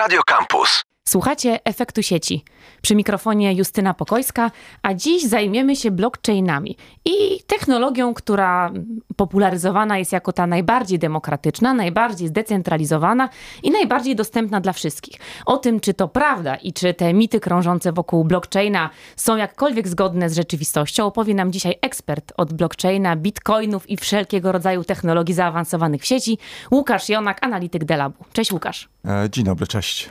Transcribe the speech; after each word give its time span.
Radio 0.00 0.22
Campus. 0.22 0.89
Słuchacie 1.10 1.58
efektu 1.64 2.02
sieci. 2.02 2.44
Przy 2.82 2.94
mikrofonie 2.94 3.52
Justyna 3.52 3.94
Pokojska, 3.94 4.50
a 4.82 4.94
dziś 4.94 5.24
zajmiemy 5.24 5.76
się 5.76 5.90
blockchainami 5.90 6.76
i 7.04 7.40
technologią, 7.46 8.14
która 8.14 8.72
popularyzowana 9.16 9.98
jest 9.98 10.12
jako 10.12 10.32
ta 10.32 10.46
najbardziej 10.46 10.98
demokratyczna, 10.98 11.74
najbardziej 11.74 12.28
zdecentralizowana 12.28 13.28
i 13.62 13.70
najbardziej 13.70 14.16
dostępna 14.16 14.60
dla 14.60 14.72
wszystkich. 14.72 15.16
O 15.46 15.56
tym, 15.56 15.80
czy 15.80 15.94
to 15.94 16.08
prawda 16.08 16.56
i 16.56 16.72
czy 16.72 16.94
te 16.94 17.14
mity 17.14 17.40
krążące 17.40 17.92
wokół 17.92 18.24
blockchaina 18.24 18.90
są 19.16 19.36
jakkolwiek 19.36 19.88
zgodne 19.88 20.30
z 20.30 20.36
rzeczywistością, 20.36 21.06
opowie 21.06 21.34
nam 21.34 21.52
dzisiaj 21.52 21.74
ekspert 21.82 22.32
od 22.36 22.52
blockchaina, 22.52 23.16
bitcoinów 23.16 23.90
i 23.90 23.96
wszelkiego 23.96 24.52
rodzaju 24.52 24.84
technologii 24.84 25.34
zaawansowanych 25.34 26.02
w 26.02 26.06
sieci, 26.06 26.38
Łukasz 26.70 27.08
Jonak, 27.08 27.44
analityk 27.46 27.84
Delabu. 27.84 28.24
Cześć 28.32 28.52
Łukasz. 28.52 28.88
E, 29.04 29.28
dzień 29.30 29.44
dobry, 29.44 29.66
cześć. 29.66 30.10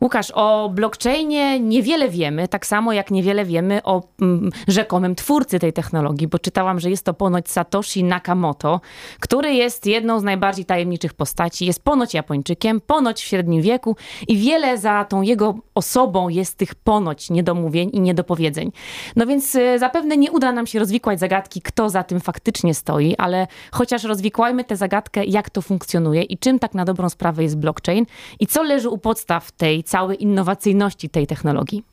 Łukasz, 0.00 0.30
o 0.34 0.70
blockchainie 0.74 1.60
niewiele 1.60 2.08
wiemy, 2.08 2.48
tak 2.48 2.66
samo 2.66 2.92
jak 2.92 3.10
niewiele 3.10 3.44
wiemy 3.44 3.82
o 3.84 4.02
mm, 4.22 4.50
rzekomym 4.68 5.14
twórcy 5.14 5.58
tej 5.58 5.72
technologii, 5.72 6.28
bo 6.28 6.38
czytałam, 6.38 6.80
że 6.80 6.90
jest 6.90 7.04
to 7.04 7.14
ponoć 7.14 7.50
Satoshi 7.50 8.04
Nakamoto, 8.04 8.80
który 9.20 9.52
jest 9.52 9.86
jedną 9.86 10.20
z 10.20 10.22
najbardziej 10.22 10.64
tajemniczych 10.64 11.14
postaci, 11.14 11.66
jest 11.66 11.84
ponoć 11.84 12.14
Japończykiem, 12.14 12.80
ponoć 12.80 13.22
w 13.22 13.26
średnim 13.26 13.62
wieku 13.62 13.96
i 14.28 14.36
wiele 14.36 14.78
za 14.78 15.04
tą 15.04 15.22
jego 15.22 15.54
osobą 15.74 16.28
jest 16.28 16.56
tych 16.56 16.74
ponoć 16.74 17.30
niedomówień 17.30 17.90
i 17.92 18.00
niedopowiedzeń. 18.00 18.72
No 19.16 19.26
więc 19.26 19.54
y, 19.54 19.78
zapewne 19.78 20.16
nie 20.16 20.32
uda 20.32 20.52
nam 20.52 20.66
się 20.66 20.78
rozwikłać 20.78 21.20
zagadki, 21.20 21.62
kto 21.62 21.90
za 21.90 22.02
tym 22.02 22.20
faktycznie 22.20 22.74
stoi, 22.74 23.14
ale 23.16 23.46
chociaż 23.72 24.04
rozwikłajmy 24.04 24.64
tę 24.64 24.76
zagadkę, 24.76 25.24
jak 25.24 25.50
to 25.50 25.62
funkcjonuje 25.62 26.22
i 26.22 26.38
czym 26.38 26.58
tak 26.58 26.74
na 26.74 26.84
dobrą 26.84 27.08
sprawę 27.08 27.42
jest 27.42 27.58
blockchain 27.58 28.06
i 28.40 28.46
co 28.46 28.62
leży 28.62 28.88
u 28.88 28.98
podstaw 28.98 29.52
tej 29.52 29.87
całej 29.88 30.22
innowacyjności 30.22 31.08
tej 31.08 31.26
technologii. 31.26 31.84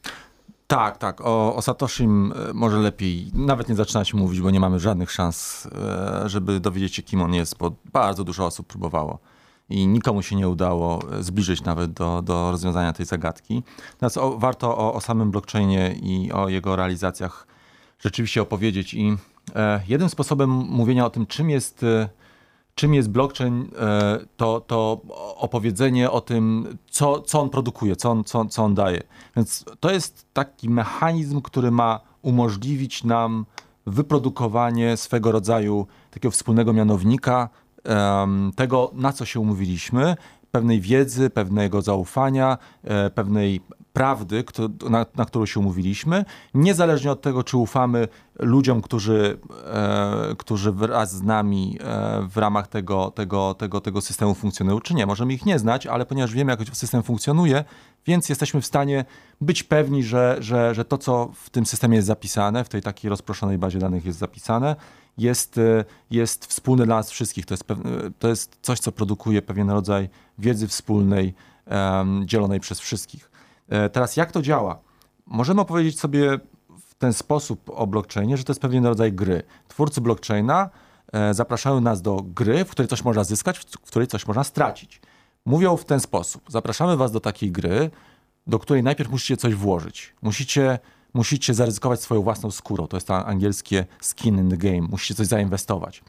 Tak, 0.68 0.98
tak. 0.98 1.22
O, 1.22 1.56
o 1.56 1.62
Satoshim 1.62 2.34
może 2.54 2.78
lepiej 2.78 3.28
nawet 3.34 3.70
nie 3.70 3.76
zaczynać 3.76 4.14
mówić, 4.14 4.42
bo 4.42 4.52
nie 4.52 4.60
mamy 4.60 4.80
żadnych 4.80 5.12
szans, 5.12 5.68
e, 5.76 6.30
żeby 6.30 6.60
dowiedzieć 6.60 6.96
się, 6.96 7.04
kim 7.04 7.22
on 7.22 7.34
jest, 7.34 7.58
bo 7.58 7.72
bardzo 7.94 8.24
dużo 8.24 8.46
osób 8.46 8.68
próbowało 8.68 9.20
i 9.70 9.88
nikomu 9.88 10.22
się 10.22 10.36
nie 10.36 10.50
udało 10.50 11.00
e, 11.12 11.24
zbliżyć 11.24 11.64
nawet 11.64 11.94
do, 11.94 12.22
do 12.22 12.52
rozwiązania 12.52 12.94
tej 12.94 13.06
zagadki. 13.06 13.64
Natomiast 13.92 14.18
o, 14.18 14.38
warto 14.38 14.78
o, 14.78 14.94
o, 14.94 15.02
samym 15.02 15.32
blockchainie 15.32 15.96
i 16.02 16.32
o 16.32 16.50
jego 16.50 16.76
realizacjach 16.76 17.48
rzeczywiście 18.00 18.42
opowiedzieć. 18.42 18.94
I 18.94 19.18
e, 19.56 19.82
jednym 19.88 20.10
sposobem 20.10 20.50
mówienia 20.50 21.06
o 21.06 21.10
tym, 21.10 21.26
czym 21.26 21.50
jest. 21.50 21.84
E, 21.84 22.10
czym 22.76 22.94
jest 22.94 23.10
blockchain, 23.10 23.68
e, 23.80 24.20
to, 24.38 24.62
to 24.62 25.02
opowiedzenie 25.36 26.12
o 26.12 26.22
tym, 26.22 26.78
co, 26.90 27.22
co 27.22 27.42
on 27.42 27.50
produkuje, 27.50 27.96
co 27.96 28.12
on, 28.12 28.24
co, 28.24 28.46
co 28.46 28.64
on 28.64 28.76
daje. 28.76 29.04
Więc 29.36 29.66
to 29.80 29.92
jest 29.92 30.26
taki 30.34 30.70
mechanizm, 30.70 31.42
który 31.42 31.72
ma 31.72 32.00
umożliwić 32.22 33.04
nam 33.04 33.46
wyprodukowanie 33.86 34.98
swego 34.98 35.32
rodzaju 35.32 35.88
takiego 36.12 36.32
wspólnego 36.32 36.74
mianownika, 36.74 37.50
tego, 38.56 38.92
na 38.94 39.14
co 39.14 39.26
się 39.26 39.40
umówiliśmy, 39.40 40.16
pewnej 40.52 40.82
wiedzy, 40.82 41.30
pewnego 41.30 41.82
zaufania, 41.82 42.58
e, 42.84 43.10
pewnej 43.10 43.62
prawdy, 43.96 44.44
na, 44.90 45.06
na 45.16 45.26
którą 45.26 45.46
się 45.46 45.60
umówiliśmy, 45.60 46.26
niezależnie 46.54 47.12
od 47.12 47.22
tego, 47.22 47.44
czy 47.44 47.58
ufamy 47.58 48.08
ludziom, 48.40 48.82
którzy, 48.82 49.38
e, 49.66 50.36
którzy 50.38 50.72
wraz 50.72 51.16
z 51.16 51.24
nami 51.24 51.78
e, 51.82 52.28
w 52.30 52.38
ramach 52.38 52.68
tego, 52.68 53.12
tego, 53.12 53.54
tego, 53.54 53.82
tego 53.82 54.02
systemu 54.02 54.36
funkcjonują, 54.36 54.82
czy 54.82 54.94
nie. 54.94 55.06
Możemy 55.06 55.34
ich 55.34 55.46
nie 55.46 55.60
znać, 55.60 55.88
ale 55.88 56.06
ponieważ 56.06 56.34
wiemy, 56.34 56.52
jak 56.52 56.76
system 56.76 57.04
funkcjonuje, 57.04 57.64
więc 58.06 58.30
jesteśmy 58.30 58.62
w 58.62 58.66
stanie 58.66 59.06
być 59.42 59.64
pewni, 59.64 60.04
że, 60.04 60.38
że, 60.40 60.76
że 60.76 60.86
to, 60.86 60.98
co 60.98 61.32
w 61.34 61.50
tym 61.50 61.66
systemie 61.66 61.96
jest 61.96 62.08
zapisane, 62.08 62.64
w 62.64 62.70
tej 62.70 62.82
takiej 62.82 63.10
rozproszonej 63.10 63.58
bazie 63.58 63.80
danych 63.80 64.06
jest 64.06 64.20
zapisane, 64.20 64.76
jest, 65.18 65.58
e, 65.58 65.86
jest 66.12 66.46
wspólne 66.46 66.86
dla 66.86 66.96
nas 66.96 67.12
wszystkich. 67.12 67.46
To 67.46 67.54
jest, 67.54 67.66
to 68.20 68.28
jest 68.28 68.58
coś, 68.62 68.80
co 68.80 68.92
produkuje 68.92 69.42
pewien 69.42 69.70
rodzaj 69.70 70.10
wiedzy 70.40 70.68
wspólnej, 70.68 71.34
um, 71.72 72.28
dzielonej 72.28 72.60
przez 72.60 72.80
wszystkich. 72.80 73.35
E, 73.70 73.90
teraz 73.90 74.18
jak 74.18 74.32
to 74.32 74.42
działa? 74.42 74.80
Możemy 75.26 75.62
opowiedzieć 75.62 76.00
sobie 76.00 76.40
w 76.80 76.96
ten 76.96 77.14
sposób 77.14 77.70
o 77.76 77.88
blockchainie, 77.88 78.38
że 78.38 78.44
to 78.44 78.52
jest 78.52 78.62
pewien 78.62 78.86
rodzaj 78.86 79.14
gry. 79.14 79.44
Twórcy 79.68 80.02
blockchaina 80.02 80.70
e, 81.14 81.34
zapraszają 81.34 81.82
nas 81.82 82.02
do 82.02 82.22
gry, 82.24 82.66
w 82.66 82.70
której 82.70 82.88
coś 82.88 83.04
można 83.04 83.24
zyskać, 83.24 83.60
w 83.60 83.88
której 83.88 84.08
coś 84.08 84.28
można 84.28 84.44
stracić. 84.44 85.02
Mówią 85.46 85.78
w 85.78 85.86
ten 85.86 86.00
sposób: 86.00 86.42
zapraszamy 86.50 86.98
was 86.98 87.12
do 87.12 87.20
takiej 87.20 87.52
gry, 87.52 87.92
do 88.48 88.60
której 88.60 88.84
najpierw 88.84 89.10
musicie 89.10 89.38
coś 89.38 89.56
włożyć. 89.56 90.14
Musicie, 90.22 90.80
musicie 91.14 91.54
zaryzykować 91.54 92.02
swoją 92.02 92.22
własną 92.22 92.52
skórą. 92.52 92.88
To 92.88 92.98
jest 92.98 93.08
to 93.08 93.26
angielskie 93.26 93.86
skin 94.02 94.38
in 94.40 94.50
the 94.50 94.58
game. 94.58 94.82
Musicie 94.82 95.16
coś 95.16 95.28
zainwestować. 95.28 96.04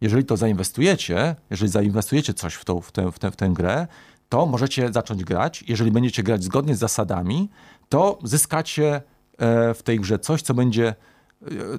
Jeżeli 0.00 0.24
to 0.24 0.36
zainwestujecie, 0.36 1.36
jeżeli 1.50 1.70
zainwestujecie 1.70 2.34
coś 2.34 2.54
w, 2.54 2.64
tą, 2.64 2.80
w, 2.80 2.92
tę, 2.92 3.12
w, 3.12 3.18
tę, 3.18 3.30
w 3.30 3.36
tę 3.36 3.48
grę, 3.48 3.86
to 4.30 4.46
możecie 4.46 4.92
zacząć 4.92 5.24
grać. 5.24 5.64
Jeżeli 5.68 5.90
będziecie 5.90 6.22
grać 6.22 6.44
zgodnie 6.44 6.76
z 6.76 6.78
zasadami, 6.78 7.50
to 7.88 8.18
zyskacie 8.24 9.02
e, 9.38 9.74
w 9.74 9.82
tej 9.82 10.00
grze 10.00 10.18
coś, 10.18 10.42
co 10.42 10.54
będzie 10.54 10.88
e, 10.88 10.94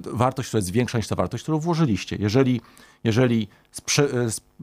wartość, 0.06 0.48
która 0.48 0.58
jest 0.58 0.70
większa 0.70 0.98
niż 0.98 1.08
ta 1.08 1.16
wartość, 1.16 1.42
którą 1.42 1.58
włożyliście. 1.58 2.16
Jeżeli, 2.20 2.60
jeżeli 3.04 3.48
sprze, 3.70 4.08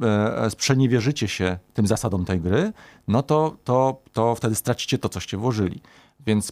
e, 0.02 0.50
sprzeniewierzycie 0.50 1.28
się 1.28 1.58
tym 1.74 1.88
zasadom 1.88 2.26
tej 2.26 2.42
gry, 2.42 2.74
no 3.08 3.24
to, 3.24 3.58
to, 3.64 4.02
to 4.14 4.36
wtedy 4.36 4.56
stracicie 4.56 4.98
to, 4.98 5.10
coście 5.10 5.38
włożyli. 5.38 5.82
Więc 6.26 6.52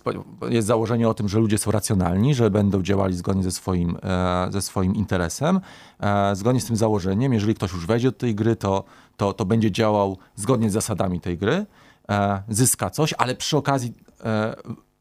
jest 0.50 0.68
założenie 0.68 1.10
o 1.10 1.14
tym, 1.14 1.30
że 1.30 1.40
ludzie 1.40 1.58
są 1.58 1.72
racjonalni, 1.72 2.36
że 2.36 2.52
będą 2.52 2.82
działali 2.82 3.16
zgodnie 3.16 3.44
ze 3.44 3.52
swoim, 3.52 3.98
ze 4.50 4.62
swoim 4.62 4.96
interesem. 4.96 5.60
Zgodnie 6.34 6.62
z 6.62 6.66
tym 6.66 6.76
założeniem, 6.76 7.34
jeżeli 7.34 7.56
ktoś 7.56 7.74
już 7.74 7.86
wejdzie 7.86 8.12
do 8.12 8.18
tej 8.18 8.36
gry, 8.36 8.56
to 8.56 8.84
to, 9.18 9.34
to 9.34 9.46
będzie 9.46 9.72
działał 9.72 10.18
zgodnie 10.36 10.70
z 10.70 10.74
zasadami 10.74 11.22
tej 11.22 11.38
gry, 11.38 11.66
e, 12.10 12.44
zyska 12.50 12.90
coś, 12.90 13.14
ale 13.18 13.36
przy 13.36 13.58
okazji 13.58 13.94
e, 14.24 14.56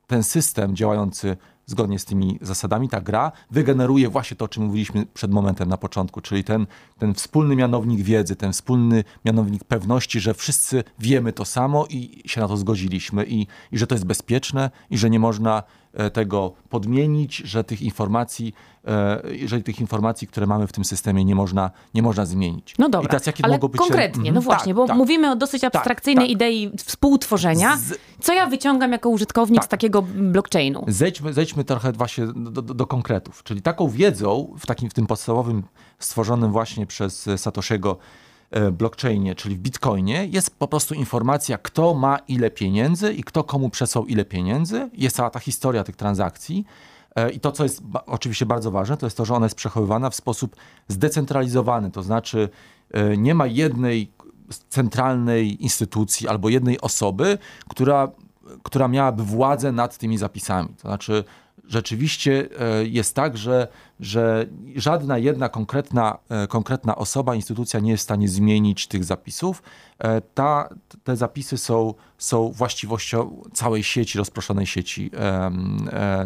ten 0.06 0.22
system 0.22 0.76
działający 0.76 1.37
zgodnie 1.66 1.99
z 1.99 2.04
tymi 2.04 2.38
zasadami, 2.43 2.88
ta 2.88 3.00
gra 3.00 3.32
wygeneruje 3.50 4.09
właśnie 4.09 4.37
to, 4.37 4.44
o 4.44 4.49
czym 4.49 4.65
mówiliśmy 4.65 5.06
przed 5.15 5.31
momentem 5.31 5.69
na 5.69 5.77
początku, 5.77 6.21
czyli 6.21 6.44
ten, 6.44 6.66
ten 6.99 7.15
wspólny 7.15 7.56
mianownik 7.56 8.00
wiedzy, 8.00 8.37
ten 8.37 8.53
wspólny 8.53 9.04
mianownik 9.25 9.65
pewności, 9.65 10.21
że 10.21 10.34
wszyscy 10.34 10.84
wiemy 10.99 11.32
to 11.32 11.44
samo 11.44 11.87
i 11.91 12.22
się 12.26 12.41
na 12.41 12.49
to 12.49 12.56
zgodziliśmy 12.56 13.25
i, 13.25 13.47
i 13.72 13.78
że 13.78 13.87
to 13.87 13.94
jest 13.94 14.05
bezpieczne 14.05 14.71
i 14.91 14.99
że 14.99 15.10
nie 15.10 15.19
można 15.19 15.62
tego 16.12 16.52
podmienić, 16.68 17.36
że 17.36 17.64
tych 17.64 17.82
informacji, 17.82 18.54
e, 18.84 19.22
jeżeli 19.30 19.62
tych 19.62 19.80
informacji, 19.80 20.28
które 20.28 20.46
mamy 20.46 20.66
w 20.66 20.72
tym 20.72 20.84
systemie 20.84 21.24
nie 21.24 21.34
można, 21.34 21.70
nie 21.94 22.02
można 22.02 22.26
zmienić. 22.26 22.74
No 22.78 22.88
dobra, 22.88 23.06
I 23.06 23.10
teraz, 23.10 23.26
jakie 23.26 23.44
ale 23.44 23.58
być 23.58 23.76
konkretnie, 23.76 24.22
no 24.32 24.38
mhm. 24.38 24.44
właśnie, 24.44 24.72
tak, 24.72 24.76
bo 24.76 24.86
tak. 24.86 24.96
mówimy 24.96 25.30
o 25.30 25.36
dosyć 25.36 25.62
tak, 25.62 25.76
abstrakcyjnej 25.76 26.26
tak, 26.26 26.32
idei 26.32 26.70
współtworzenia. 26.76 27.76
Z... 27.76 27.98
Co 28.20 28.34
ja 28.34 28.46
wyciągam 28.46 28.92
jako 28.92 29.08
użytkownik 29.08 29.60
z 29.60 29.64
tak. 29.64 29.70
takiego 29.70 30.02
blockchainu? 30.02 30.84
Zejdźmy, 30.88 31.32
zejdźmy 31.32 31.64
trochę 31.64 31.92
właśnie 31.92 32.26
do, 32.26 32.62
do, 32.62 32.74
do, 32.74 32.86
konkretów, 32.86 33.42
czyli 33.42 33.62
taką 33.62 33.88
wiedzą 33.88 34.54
w 34.58 34.66
takim 34.66 34.90
w 34.90 34.94
tym 34.94 35.06
podstawowym, 35.06 35.62
stworzonym 35.98 36.52
właśnie 36.52 36.86
przez 36.86 37.28
Satoshego 37.36 37.96
E, 37.96 38.25
blockchainie, 38.72 39.34
czyli 39.34 39.56
w 39.56 39.58
bitcoinie, 39.58 40.26
jest 40.26 40.58
po 40.58 40.68
prostu 40.68 40.94
informacja, 40.94 41.58
kto 41.58 41.94
ma 41.94 42.18
ile 42.28 42.50
pieniędzy 42.50 43.12
i 43.12 43.24
kto 43.24 43.44
komu 43.44 43.70
przesłał 43.70 44.06
ile 44.06 44.24
pieniędzy. 44.24 44.90
Jest 44.92 45.16
cała 45.16 45.30
ta 45.30 45.38
historia 45.38 45.84
tych 45.84 45.96
transakcji. 45.96 46.64
E, 47.16 47.30
I 47.30 47.40
to, 47.40 47.52
co 47.52 47.62
jest 47.62 47.82
oczywiście 48.06 48.46
bardzo 48.46 48.70
ważne, 48.70 48.96
to 48.96 49.06
jest 49.06 49.16
to, 49.16 49.24
że 49.24 49.34
ona 49.34 49.46
jest 49.46 49.56
przechowywana 49.56 50.10
w 50.10 50.14
sposób 50.14 50.56
zdecentralizowany, 50.88 51.90
to 51.90 52.02
znaczy 52.02 52.48
e, 52.90 53.16
nie 53.16 53.34
ma 53.34 53.46
jednej 53.46 54.10
centralnej 54.68 55.62
instytucji 55.62 56.28
albo 56.28 56.48
jednej 56.48 56.80
osoby, 56.80 57.38
która, 57.68 58.08
która 58.62 58.88
miałaby 58.88 59.22
władzę 59.22 59.72
nad 59.72 59.99
tymi 59.99 60.19
zapisami. 60.19 60.69
To 60.69 60.88
znaczy, 60.88 61.25
rzeczywiście 61.68 62.48
e, 62.60 62.84
jest 62.84 63.14
tak, 63.14 63.36
że, 63.36 63.68
że 64.00 64.46
żadna 64.76 65.18
jedna 65.18 65.48
konkretna, 65.48 66.18
e, 66.28 66.46
konkretna 66.46 66.96
osoba, 66.96 67.34
instytucja 67.34 67.80
nie 67.80 67.90
jest 67.90 68.02
w 68.02 68.04
stanie 68.04 68.28
zmienić 68.28 68.86
tych 68.86 69.04
zapisów. 69.04 69.62
E, 69.98 70.20
ta, 70.20 70.68
te 71.04 71.16
zapisy 71.16 71.58
są, 71.58 71.94
są 72.18 72.52
właściwością 72.52 73.42
całej 73.52 73.82
sieci, 73.82 74.18
rozproszonej 74.18 74.66
sieci 74.66 75.10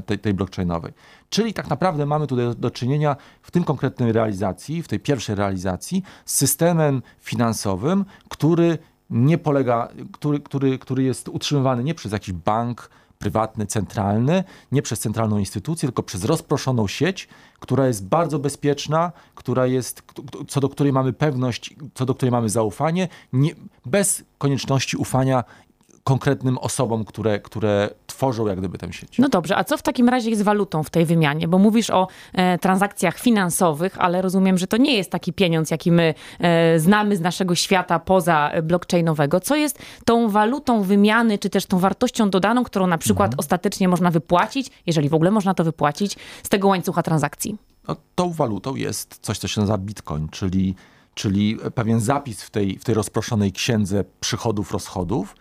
tej, 0.06 0.18
tej 0.18 0.34
blockchainowej. 0.34 0.92
Czyli 1.30 1.54
tak 1.54 1.70
naprawdę 1.70 2.06
mamy 2.06 2.26
tutaj 2.26 2.46
do 2.58 2.70
czynienia 2.70 3.16
w 3.42 3.50
tym 3.50 3.64
konkretnej 3.64 4.12
realizacji, 4.12 4.82
w 4.82 4.88
tej 4.88 5.00
pierwszej 5.00 5.34
realizacji 5.34 6.02
z 6.24 6.36
systemem 6.36 7.02
finansowym, 7.18 8.04
który 8.28 8.78
nie 9.10 9.38
polega, 9.38 9.88
który, 10.12 10.40
który, 10.40 10.78
który 10.78 11.02
jest 11.02 11.28
utrzymywany 11.28 11.84
nie 11.84 11.94
przez 11.94 12.12
jakiś 12.12 12.34
bank, 12.34 12.90
prywatny, 13.20 13.66
centralny, 13.66 14.44
nie 14.72 14.82
przez 14.82 15.00
centralną 15.00 15.38
instytucję, 15.38 15.86
tylko 15.86 16.02
przez 16.02 16.24
rozproszoną 16.24 16.88
sieć, 16.88 17.28
która 17.60 17.86
jest 17.86 18.06
bardzo 18.06 18.38
bezpieczna, 18.38 19.12
która 19.34 19.66
jest, 19.66 20.02
co 20.48 20.60
do 20.60 20.68
której 20.68 20.92
mamy 20.92 21.12
pewność, 21.12 21.74
co 21.94 22.06
do 22.06 22.14
której 22.14 22.32
mamy 22.32 22.48
zaufanie, 22.48 23.08
nie, 23.32 23.50
bez 23.86 24.24
konieczności 24.38 24.96
ufania 24.96 25.44
konkretnym 26.04 26.58
osobom, 26.58 27.04
które, 27.04 27.40
które 27.40 27.90
tworzą 28.20 28.46
jak 28.46 28.58
gdyby 28.58 28.78
tę 28.78 28.92
sieć. 28.92 29.18
No 29.18 29.28
dobrze, 29.28 29.56
a 29.56 29.64
co 29.64 29.76
w 29.76 29.82
takim 29.82 30.08
razie 30.08 30.30
jest 30.30 30.42
walutą 30.42 30.82
w 30.82 30.90
tej 30.90 31.06
wymianie? 31.06 31.48
Bo 31.48 31.58
mówisz 31.58 31.90
o 31.90 32.08
e, 32.32 32.58
transakcjach 32.58 33.18
finansowych, 33.18 33.96
ale 33.98 34.22
rozumiem, 34.22 34.58
że 34.58 34.66
to 34.66 34.76
nie 34.76 34.96
jest 34.96 35.10
taki 35.10 35.32
pieniądz, 35.32 35.70
jaki 35.70 35.92
my 35.92 36.14
e, 36.40 36.78
znamy 36.78 37.16
z 37.16 37.20
naszego 37.20 37.54
świata 37.54 37.98
poza 37.98 38.50
blockchainowego. 38.62 39.40
Co 39.40 39.56
jest 39.56 39.78
tą 40.04 40.28
walutą 40.28 40.82
wymiany, 40.82 41.38
czy 41.38 41.50
też 41.50 41.66
tą 41.66 41.78
wartością 41.78 42.30
dodaną, 42.30 42.64
którą 42.64 42.86
na 42.86 42.98
przykład 42.98 43.26
mhm. 43.26 43.38
ostatecznie 43.38 43.88
można 43.88 44.10
wypłacić, 44.10 44.70
jeżeli 44.86 45.08
w 45.08 45.14
ogóle 45.14 45.30
można 45.30 45.54
to 45.54 45.64
wypłacić, 45.64 46.16
z 46.42 46.48
tego 46.48 46.68
łańcucha 46.68 47.02
transakcji? 47.02 47.56
No, 47.88 47.96
tą 48.14 48.32
walutą 48.32 48.74
jest 48.74 49.18
coś, 49.22 49.38
co 49.38 49.48
się 49.48 49.60
nazywa 49.60 49.78
bitcoin, 49.78 50.28
czyli, 50.28 50.74
czyli 51.14 51.58
pewien 51.74 52.00
zapis 52.00 52.42
w 52.42 52.50
tej, 52.50 52.78
w 52.78 52.84
tej 52.84 52.94
rozproszonej 52.94 53.52
księdze 53.52 54.04
przychodów, 54.20 54.72
rozchodów, 54.72 55.34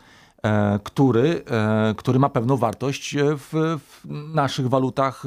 który, 0.84 1.44
e, 1.52 1.94
który 1.98 2.20
ma 2.20 2.30
pewną 2.30 2.58
wartość 2.58 3.16
w, 3.18 3.78
w 3.80 4.06
naszych 4.34 4.70
walutach 4.70 5.24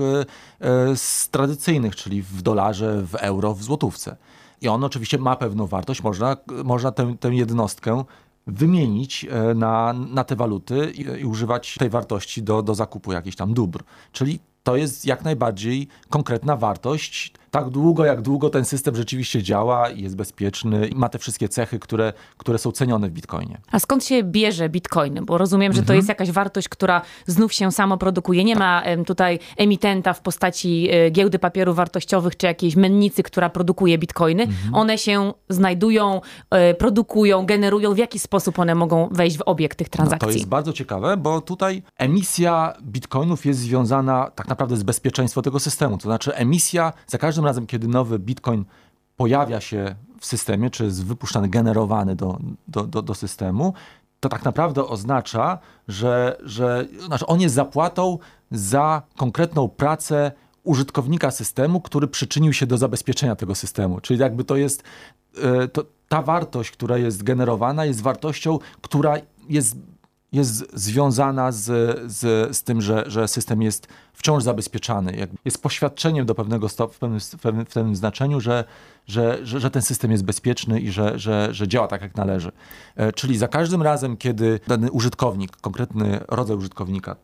e, 0.60 0.94
tradycyjnych, 1.30 1.96
czyli 1.96 2.22
w 2.22 2.42
dolarze, 2.42 3.02
w 3.06 3.14
euro, 3.14 3.54
w 3.54 3.62
złotówce. 3.62 4.16
I 4.60 4.68
on 4.68 4.84
oczywiście 4.84 5.18
ma 5.18 5.36
pewną 5.36 5.66
wartość, 5.66 6.02
można, 6.02 6.36
można 6.64 6.92
tę, 6.92 7.16
tę 7.20 7.28
jednostkę 7.28 8.04
wymienić 8.46 9.26
na, 9.54 9.92
na 9.92 10.24
te 10.24 10.36
waluty 10.36 10.92
i, 10.94 11.00
i, 11.00 11.24
używać 11.24 11.74
tej 11.78 11.90
wartości 11.90 12.42
do, 12.42 12.62
do 12.62 12.74
zakupu 12.74 13.12
jakichś 13.12 13.36
tam 13.36 13.54
dóbr. 13.54 13.84
Czyli 14.12 14.40
to 14.62 14.76
jest 14.76 15.06
jak 15.06 15.24
najbardziej 15.24 15.88
konkretna 16.08 16.56
wartość 16.56 17.34
tak 17.52 17.70
długo, 17.70 18.04
jak 18.04 18.22
długo 18.22 18.50
ten 18.50 18.64
system 18.64 18.96
rzeczywiście 18.96 19.42
działa 19.42 19.90
i 19.90 20.02
jest 20.02 20.16
bezpieczny 20.16 20.88
i 20.88 20.94
ma 20.94 21.08
te 21.08 21.18
wszystkie 21.18 21.48
cechy, 21.48 21.78
które, 21.78 22.12
które 22.36 22.58
są 22.58 22.72
cenione 22.72 23.08
w 23.08 23.12
Bitcoinie. 23.12 23.60
A 23.72 23.78
skąd 23.78 24.04
się 24.04 24.22
bierze 24.22 24.68
Bitcoin? 24.68 25.24
Bo 25.24 25.38
rozumiem, 25.38 25.72
że 25.72 25.78
to 25.78 25.82
mhm. 25.82 25.96
jest 25.96 26.08
jakaś 26.08 26.30
wartość, 26.30 26.68
która 26.68 27.02
znów 27.26 27.52
się 27.52 27.72
samo 27.72 27.98
produkuje. 27.98 28.44
Nie 28.44 28.56
ma 28.56 28.82
tutaj 29.06 29.38
emitenta 29.56 30.12
w 30.12 30.20
postaci 30.20 30.88
e, 30.90 31.10
giełdy 31.10 31.38
papierów 31.38 31.76
wartościowych 31.76 32.36
czy 32.36 32.46
jakiejś 32.46 32.76
mennicy, 32.76 33.22
która 33.22 33.50
produkuje 33.50 33.98
Bitcoiny. 33.98 34.42
Mhm. 34.42 34.74
One 34.74 34.98
się 34.98 35.32
znajdują, 35.48 36.20
e, 36.50 36.74
produkują, 36.74 37.46
generują. 37.46 37.94
W 37.94 37.98
jaki 37.98 38.18
sposób 38.18 38.58
one 38.58 38.74
mogą 38.74 39.08
wejść 39.10 39.38
w 39.38 39.42
obieg 39.42 39.74
tych 39.74 39.88
transakcji? 39.88 40.26
No 40.26 40.32
to 40.32 40.38
jest 40.38 40.48
bardzo 40.48 40.72
ciekawe, 40.72 41.16
bo 41.16 41.40
tutaj 41.40 41.82
emisja 41.98 42.74
Bitcoinów 42.82 43.46
jest 43.46 43.60
związana 43.60 44.30
tak 44.34 44.48
naprawdę 44.48 44.76
z 44.76 44.82
bezpieczeństwem 44.82 45.44
tego 45.44 45.60
systemu. 45.60 45.98
To 45.98 46.02
znaczy 46.02 46.34
emisja 46.34 46.92
za 47.06 47.18
każdym 47.18 47.41
każdym 47.42 47.46
razem, 47.46 47.66
kiedy 47.66 47.88
nowy 47.88 48.18
bitcoin 48.18 48.64
pojawia 49.16 49.60
się 49.60 49.94
w 50.20 50.26
systemie, 50.26 50.70
czy 50.70 50.84
jest 50.84 51.04
wypuszczany, 51.04 51.48
generowany 51.48 52.16
do, 52.16 52.38
do, 52.68 52.86
do, 52.86 53.02
do 53.02 53.14
systemu, 53.14 53.74
to 54.20 54.28
tak 54.28 54.44
naprawdę 54.44 54.86
oznacza, 54.86 55.58
że, 55.88 56.38
że 56.44 56.86
znaczy 57.06 57.26
on 57.26 57.40
jest 57.40 57.54
zapłatą 57.54 58.18
za 58.50 59.02
konkretną 59.16 59.68
pracę 59.68 60.32
użytkownika 60.64 61.30
systemu, 61.30 61.80
który 61.80 62.08
przyczynił 62.08 62.52
się 62.52 62.66
do 62.66 62.78
zabezpieczenia 62.78 63.36
tego 63.36 63.54
systemu. 63.54 64.00
Czyli 64.00 64.20
jakby 64.20 64.44
to 64.44 64.56
jest, 64.56 64.82
e, 65.42 65.68
to, 65.68 65.84
ta 66.08 66.22
wartość, 66.22 66.70
która 66.70 66.98
jest 66.98 67.22
generowana, 67.22 67.84
jest 67.84 68.02
wartością, 68.02 68.58
która 68.82 69.16
jest 69.48 69.76
jest 70.32 70.76
związana 70.80 71.52
z, 71.52 71.64
z, 72.12 72.56
z 72.56 72.62
tym, 72.62 72.80
że, 72.80 73.04
że 73.06 73.28
system 73.28 73.62
jest 73.62 73.88
wciąż 74.12 74.42
zabezpieczany. 74.42 75.28
Jest 75.44 75.62
poświadczeniem 75.62 76.26
do 76.26 76.34
pewnego 76.34 76.68
stopnia, 76.68 76.96
w 76.96 76.98
pewnym, 76.98 77.64
w 77.66 77.72
pewnym, 77.72 77.96
znaczeniu, 77.96 78.40
że, 78.40 78.64
że, 79.06 79.38
że, 79.46 79.60
że, 79.60 79.70
ten 79.70 79.82
system 79.82 80.10
jest 80.10 80.24
bezpieczny 80.24 80.80
i 80.80 80.90
że, 80.90 81.18
że, 81.18 81.48
że 81.54 81.68
działa 81.68 81.88
tak, 81.88 82.02
jak 82.02 82.16
należy. 82.16 82.52
E, 82.96 83.12
czyli 83.12 83.38
za 83.38 83.48
każdym 83.48 83.82
razem, 83.82 84.16
kiedy 84.16 84.60
dany 84.68 84.90
użytkownik, 84.90 85.56
konkretny 85.56 86.20
rodzaj 86.28 86.56
użytkownika, 86.56 87.16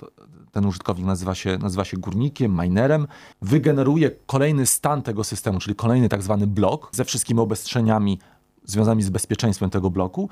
ten 0.53 0.67
użytkownik 0.67 1.07
nazywa 1.07 1.35
się, 1.35 1.59
nazywa 1.59 1.85
się 1.85 1.97
górnikiem, 1.97 2.61
minerem, 2.61 3.07
wygeneruje 3.43 4.11
kolejny 4.27 4.67
stan 4.67 5.03
tego 5.03 5.25
systemu, 5.25 5.59
czyli 5.59 5.77
kolejny 5.77 6.09
tak 6.09 6.23
zwany 6.23 6.47
blok 6.47 6.89
ze 6.93 7.05
wszystkimi 7.05 7.41
obostrzeniami 7.41 8.19
związanymi 8.65 9.03
z 9.03 9.11
bezpieczeństwem 9.11 9.71
tego 9.71 9.91
bloku, 9.91 10.29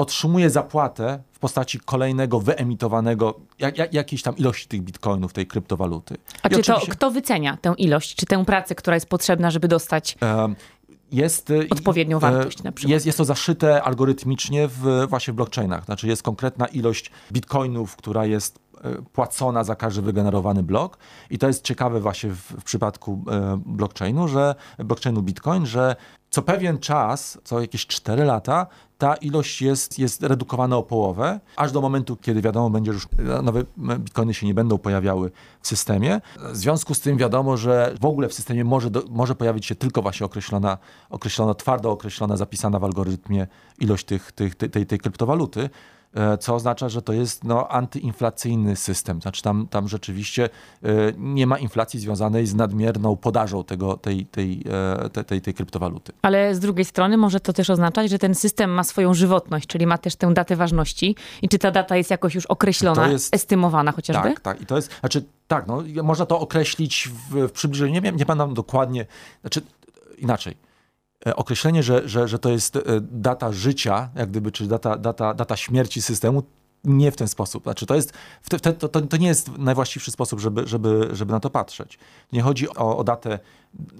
otrzymuje 0.00 0.50
zapłatę 0.50 1.22
w 1.32 1.38
postaci 1.38 1.80
kolejnego 1.80 2.40
wyemitowanego 2.40 3.40
jak, 3.58 3.78
jak, 3.78 3.94
jakiejś 3.94 4.22
tam 4.22 4.36
ilości 4.36 4.68
tych 4.68 4.82
bitcoinów, 4.82 5.32
tej 5.32 5.46
kryptowaluty. 5.46 6.16
A 6.42 6.48
I 6.48 6.50
czy 6.50 6.60
oczywiście... 6.60 6.86
to 6.86 6.92
kto 6.92 7.10
wycenia 7.10 7.58
tę 7.60 7.74
ilość, 7.78 8.14
czy 8.14 8.26
tę 8.26 8.44
pracę, 8.44 8.74
która 8.74 8.96
jest 8.96 9.06
potrzebna, 9.06 9.50
żeby 9.50 9.68
dostać 9.68 10.16
jest, 11.12 11.50
y, 11.50 11.68
odpowiednią 11.70 12.16
y, 12.16 12.20
wartość 12.20 12.62
na 12.62 12.72
przykład? 12.72 12.90
Jest, 12.90 13.06
jest 13.06 13.18
to 13.18 13.24
zaszyte 13.24 13.82
algorytmicznie 13.82 14.68
w, 14.68 15.06
właśnie 15.08 15.32
w 15.32 15.36
blockchainach. 15.36 15.84
Znaczy 15.84 16.08
jest 16.08 16.22
konkretna 16.22 16.66
ilość 16.66 17.10
bitcoinów, 17.32 17.96
która 17.96 18.26
jest 18.26 18.58
y, 18.58 19.02
płacona 19.12 19.64
za 19.64 19.76
każdy 19.76 20.02
wygenerowany 20.02 20.62
blok. 20.62 20.98
I 21.30 21.38
to 21.38 21.46
jest 21.46 21.64
ciekawe 21.64 22.00
właśnie 22.00 22.30
w, 22.30 22.36
w 22.36 22.64
przypadku 22.64 23.24
blockchainu, 23.66 24.28
że 24.28 24.54
blockchainu 24.78 25.22
Bitcoin, 25.22 25.66
że 25.66 25.96
co 26.30 26.42
pewien 26.42 26.78
czas, 26.78 27.38
co 27.44 27.60
jakieś 27.60 27.86
4 27.86 28.24
lata, 28.24 28.66
ta 29.00 29.14
ilość 29.14 29.62
jest, 29.62 29.98
jest 29.98 30.22
redukowana 30.22 30.76
o 30.76 30.82
połowę, 30.82 31.40
aż 31.56 31.72
do 31.72 31.80
momentu, 31.80 32.16
kiedy 32.16 32.42
wiadomo 32.42 32.70
będzie, 32.70 32.92
że 32.92 32.94
już 32.94 33.08
nowe 33.42 33.64
bitcoiny 33.98 34.34
się 34.34 34.46
nie 34.46 34.54
będą 34.54 34.78
pojawiały 34.78 35.30
w 35.60 35.68
systemie. 35.68 36.20
W 36.52 36.56
związku 36.56 36.94
z 36.94 37.00
tym 37.00 37.16
wiadomo, 37.16 37.56
że 37.56 37.94
w 38.00 38.04
ogóle 38.04 38.28
w 38.28 38.34
systemie 38.34 38.64
może, 38.64 38.90
do, 38.90 39.02
może 39.10 39.34
pojawić 39.34 39.66
się 39.66 39.74
tylko 39.74 40.02
właśnie 40.02 40.26
określona, 40.26 40.78
określona, 41.10 41.54
twardo 41.54 41.90
określona, 41.90 42.36
zapisana 42.36 42.78
w 42.78 42.84
algorytmie 42.84 43.46
ilość 43.78 44.04
tych, 44.04 44.32
tych, 44.32 44.54
tej, 44.54 44.86
tej 44.86 44.98
kryptowaluty. 44.98 45.70
E, 46.14 46.38
co 46.38 46.54
oznacza, 46.54 46.88
że 46.88 47.02
to 47.02 47.12
jest 47.12 47.44
no, 47.44 47.68
antyinflacyjny 47.68 48.76
system. 48.76 49.20
Znaczy 49.20 49.42
tam, 49.42 49.66
tam 49.70 49.88
rzeczywiście 49.88 50.44
e, 50.82 50.88
nie 51.18 51.46
ma 51.46 51.58
inflacji 51.58 52.00
związanej 52.00 52.46
z 52.46 52.54
nadmierną 52.54 53.16
podażą 53.16 53.64
tego, 53.64 53.96
tej, 53.96 54.26
tej, 54.26 54.64
e, 55.04 55.10
tej, 55.10 55.24
tej, 55.24 55.40
tej 55.40 55.54
kryptowaluty. 55.54 56.12
Ale 56.22 56.54
z 56.54 56.60
drugiej 56.60 56.84
strony 56.84 57.16
może 57.16 57.40
to 57.40 57.52
też 57.52 57.70
oznaczać, 57.70 58.10
że 58.10 58.18
ten 58.18 58.34
system 58.34 58.70
ma 58.70 58.84
swoją 58.84 59.14
żywotność, 59.14 59.66
czyli 59.66 59.86
ma 59.86 59.98
też 59.98 60.16
tę 60.16 60.34
datę 60.34 60.56
ważności 60.56 61.16
i 61.42 61.48
czy 61.48 61.58
ta 61.58 61.70
data 61.70 61.96
jest 61.96 62.10
jakoś 62.10 62.34
już 62.34 62.46
określona, 62.46 63.08
jest, 63.08 63.34
estymowana 63.34 63.92
chociażby? 63.92 64.28
Tak, 64.28 64.40
tak. 64.40 64.60
I 64.60 64.66
to 64.66 64.76
jest, 64.76 65.00
znaczy 65.00 65.24
tak, 65.48 65.66
no, 65.66 65.82
można 66.02 66.26
to 66.26 66.40
określić 66.40 67.08
w, 67.08 67.48
w 67.48 67.52
przybliżeniu, 67.52 67.92
nie 67.92 68.00
wiem, 68.00 68.16
nie 68.16 68.26
pamiętam 68.26 68.54
dokładnie, 68.54 69.06
znaczy 69.40 69.62
inaczej 70.18 70.69
określenie, 71.36 71.82
że, 71.82 72.08
że, 72.08 72.28
że 72.28 72.38
to 72.38 72.50
jest 72.50 72.76
e, 72.76 72.80
data 73.00 73.52
życia, 73.52 74.10
jak 74.14 74.30
gdyby, 74.30 74.52
czy 74.52 74.66
data, 74.66 74.96
data, 74.96 75.34
data 75.34 75.56
śmierci 75.56 76.02
systemu, 76.02 76.42
nie 76.84 77.10
w 77.10 77.16
ten 77.16 77.28
sposób. 77.28 77.62
Znaczy, 77.62 77.86
to, 77.86 77.94
jest, 77.94 78.12
to, 78.62 78.88
to, 78.88 79.00
to 79.00 79.16
nie 79.16 79.28
jest 79.28 79.58
najwłaściwszy 79.58 80.10
sposób, 80.10 80.40
żeby, 80.40 80.66
żeby, 80.66 81.08
żeby 81.12 81.32
na 81.32 81.40
to 81.40 81.50
patrzeć. 81.50 81.98
Nie 82.32 82.42
chodzi 82.42 82.68
o, 82.68 82.98
o 82.98 83.04
datę, 83.04 83.38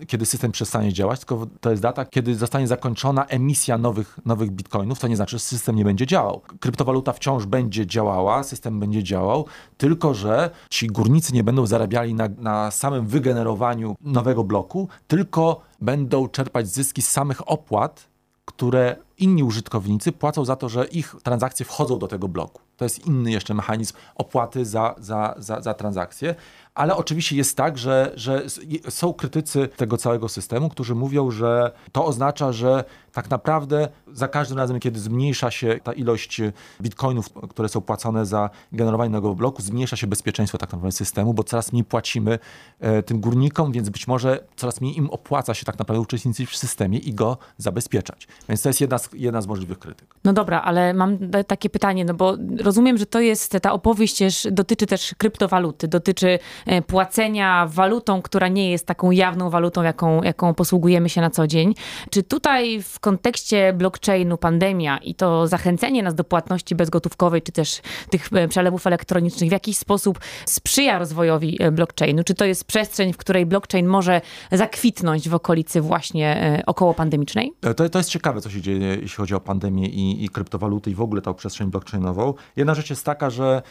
kiedy 0.06 0.26
system 0.26 0.52
przestanie 0.52 0.92
działać, 0.92 1.20
tylko 1.20 1.46
to 1.60 1.70
jest 1.70 1.82
data, 1.82 2.04
kiedy 2.04 2.34
zostanie 2.34 2.66
zakończona 2.66 3.26
emisja 3.26 3.78
nowych, 3.78 4.18
nowych 4.25 4.50
bitcoinów. 4.50 4.99
To 4.99 5.08
nie 5.08 5.16
znaczy, 5.16 5.30
że 5.37 5.40
system 5.40 5.76
nie 5.76 5.84
będzie 5.84 6.06
działał. 6.06 6.40
Kryptowaluta 6.60 7.12
wciąż 7.12 7.46
będzie 7.46 7.87
działała, 7.87 8.42
system 8.42 8.80
będzie 8.80 9.02
działał, 9.02 9.46
tylko 9.78 10.14
że 10.14 10.50
ci 10.70 10.87
górnicy 10.87 11.34
nie 11.34 11.44
będą 11.44 11.66
zarabiali 11.66 12.14
na, 12.14 12.28
na 12.38 12.70
samym 12.70 13.06
wygenerowaniu 13.06 13.96
nowego 14.00 14.44
bloku, 14.44 14.88
tylko 15.08 15.60
będą 15.80 16.28
czerpać 16.28 16.68
zyski 16.68 17.02
z 17.02 17.08
samych 17.08 17.49
opłat, 17.49 18.10
które 18.44 18.96
inni 19.18 19.42
użytkownicy 19.42 20.12
płacą 20.12 20.44
za 20.44 20.56
to, 20.56 20.68
że 20.68 20.84
ich 20.84 21.16
transakcje 21.22 21.66
wchodzą 21.66 21.99
do 21.99 22.08
tego 22.08 22.28
bloku. 22.28 22.60
To 22.80 22.84
jest 22.84 23.06
inny 23.06 23.30
jeszcze 23.32 23.54
mechanizm 23.54 23.94
opłaty 24.14 24.64
za, 24.64 24.94
za, 24.99 25.34
za, 25.38 25.60
za 25.60 25.75
transakcje. 25.75 26.34
Ale 26.74 26.96
oczywiście 26.96 27.36
jest 27.36 27.56
tak, 27.56 27.78
że, 27.78 28.12
że 28.14 28.42
są 28.88 29.12
krytycy 29.12 29.68
tego 29.76 29.96
całego 29.96 30.28
systemu, 30.28 30.68
którzy 30.68 30.94
mówią, 30.94 31.30
że 31.30 31.72
to 31.92 32.04
oznacza, 32.06 32.52
że 32.52 32.84
tak 33.12 33.30
naprawdę 33.30 33.88
za 34.12 34.28
każdym 34.28 34.58
razem, 34.58 34.80
kiedy 34.80 35.00
zmniejsza 35.00 35.50
się 35.50 35.78
ta 35.82 35.92
ilość 35.92 36.40
bitcoinów, 36.82 37.26
które 37.50 37.68
są 37.68 37.80
płacone 37.80 38.26
za 38.26 38.50
generowanie 38.72 39.10
nowego 39.10 39.34
bloku, 39.34 39.62
zmniejsza 39.62 39.96
się 39.96 40.06
bezpieczeństwo 40.06 40.58
tak 40.58 40.72
naprawdę 40.72 40.92
systemu, 40.92 41.34
bo 41.34 41.44
coraz 41.44 41.72
mniej 41.72 41.84
płacimy 41.84 42.38
e, 42.80 43.02
tym 43.02 43.20
górnikom, 43.20 43.72
więc 43.72 43.88
być 43.88 44.06
może 44.06 44.44
coraz 44.56 44.80
mniej 44.80 44.98
im 44.98 45.10
opłaca 45.10 45.54
się 45.54 45.64
tak 45.64 45.78
naprawdę 45.78 46.00
uczestniczyć 46.00 46.50
w 46.50 46.56
systemie 46.56 46.98
i 46.98 47.14
go 47.14 47.38
zabezpieczać. 47.58 48.28
Więc 48.48 48.62
to 48.62 48.68
jest 48.68 48.80
jedna 48.80 48.98
z, 48.98 49.08
jedna 49.12 49.42
z 49.42 49.46
możliwych 49.46 49.78
krytyk. 49.78 50.14
No 50.24 50.32
dobra, 50.32 50.60
ale 50.62 50.94
mam 50.94 51.18
takie 51.46 51.70
pytanie, 51.70 52.04
no 52.04 52.14
bo 52.14 52.36
rozumiem, 52.60 52.98
że 52.98 53.06
to 53.06 53.20
jest, 53.20 53.52
ta 53.62 53.72
opowieść 53.72 54.18
też, 54.18 54.48
dotyczy 54.50 54.86
też 54.86 55.14
kryptowaluty, 55.18 55.88
dotyczy 55.88 56.38
płacenia 56.86 57.66
walutą, 57.66 58.22
która 58.22 58.48
nie 58.48 58.70
jest 58.70 58.86
taką 58.86 59.10
jawną 59.10 59.50
walutą, 59.50 59.82
jaką, 59.82 60.22
jaką 60.22 60.54
posługujemy 60.54 61.08
się 61.08 61.20
na 61.20 61.30
co 61.30 61.46
dzień. 61.46 61.74
Czy 62.10 62.22
tutaj 62.22 62.82
w 62.82 63.00
kontekście 63.00 63.72
blockchainu, 63.72 64.36
pandemia 64.36 64.98
i 64.98 65.14
to 65.14 65.46
zachęcenie 65.46 66.02
nas 66.02 66.14
do 66.14 66.24
płatności 66.24 66.74
bezgotówkowej, 66.74 67.42
czy 67.42 67.52
też 67.52 67.80
tych 68.10 68.32
e, 68.32 68.48
przelewów 68.48 68.86
elektronicznych 68.86 69.48
w 69.48 69.52
jakiś 69.52 69.76
sposób 69.76 70.20
sprzyja 70.46 70.98
rozwojowi 70.98 71.58
blockchainu? 71.72 72.24
Czy 72.24 72.34
to 72.34 72.44
jest 72.44 72.64
przestrzeń, 72.64 73.12
w 73.12 73.16
której 73.16 73.46
blockchain 73.46 73.86
może 73.86 74.20
zakwitnąć 74.52 75.28
w 75.28 75.34
okolicy 75.34 75.80
właśnie 75.80 76.62
około 76.66 76.94
pandemicznej? 76.94 77.52
To, 77.76 77.88
to 77.88 77.98
jest 77.98 78.10
ciekawe, 78.10 78.40
co 78.40 78.50
się 78.50 78.60
dzieje, 78.60 78.86
jeśli 78.86 79.16
chodzi 79.16 79.34
o 79.34 79.40
pandemię 79.40 79.86
i, 79.86 80.24
i 80.24 80.28
kryptowaluty 80.28 80.90
i 80.90 80.94
w 80.94 81.00
ogóle 81.00 81.22
tą 81.22 81.34
przestrzeń 81.34 81.70
blockchainową. 81.70 82.34
Jedna 82.56 82.74
rzecz 82.74 82.90
jest 82.90 83.04
taka, 83.04 83.30
że 83.30 83.46
e, 83.54 83.62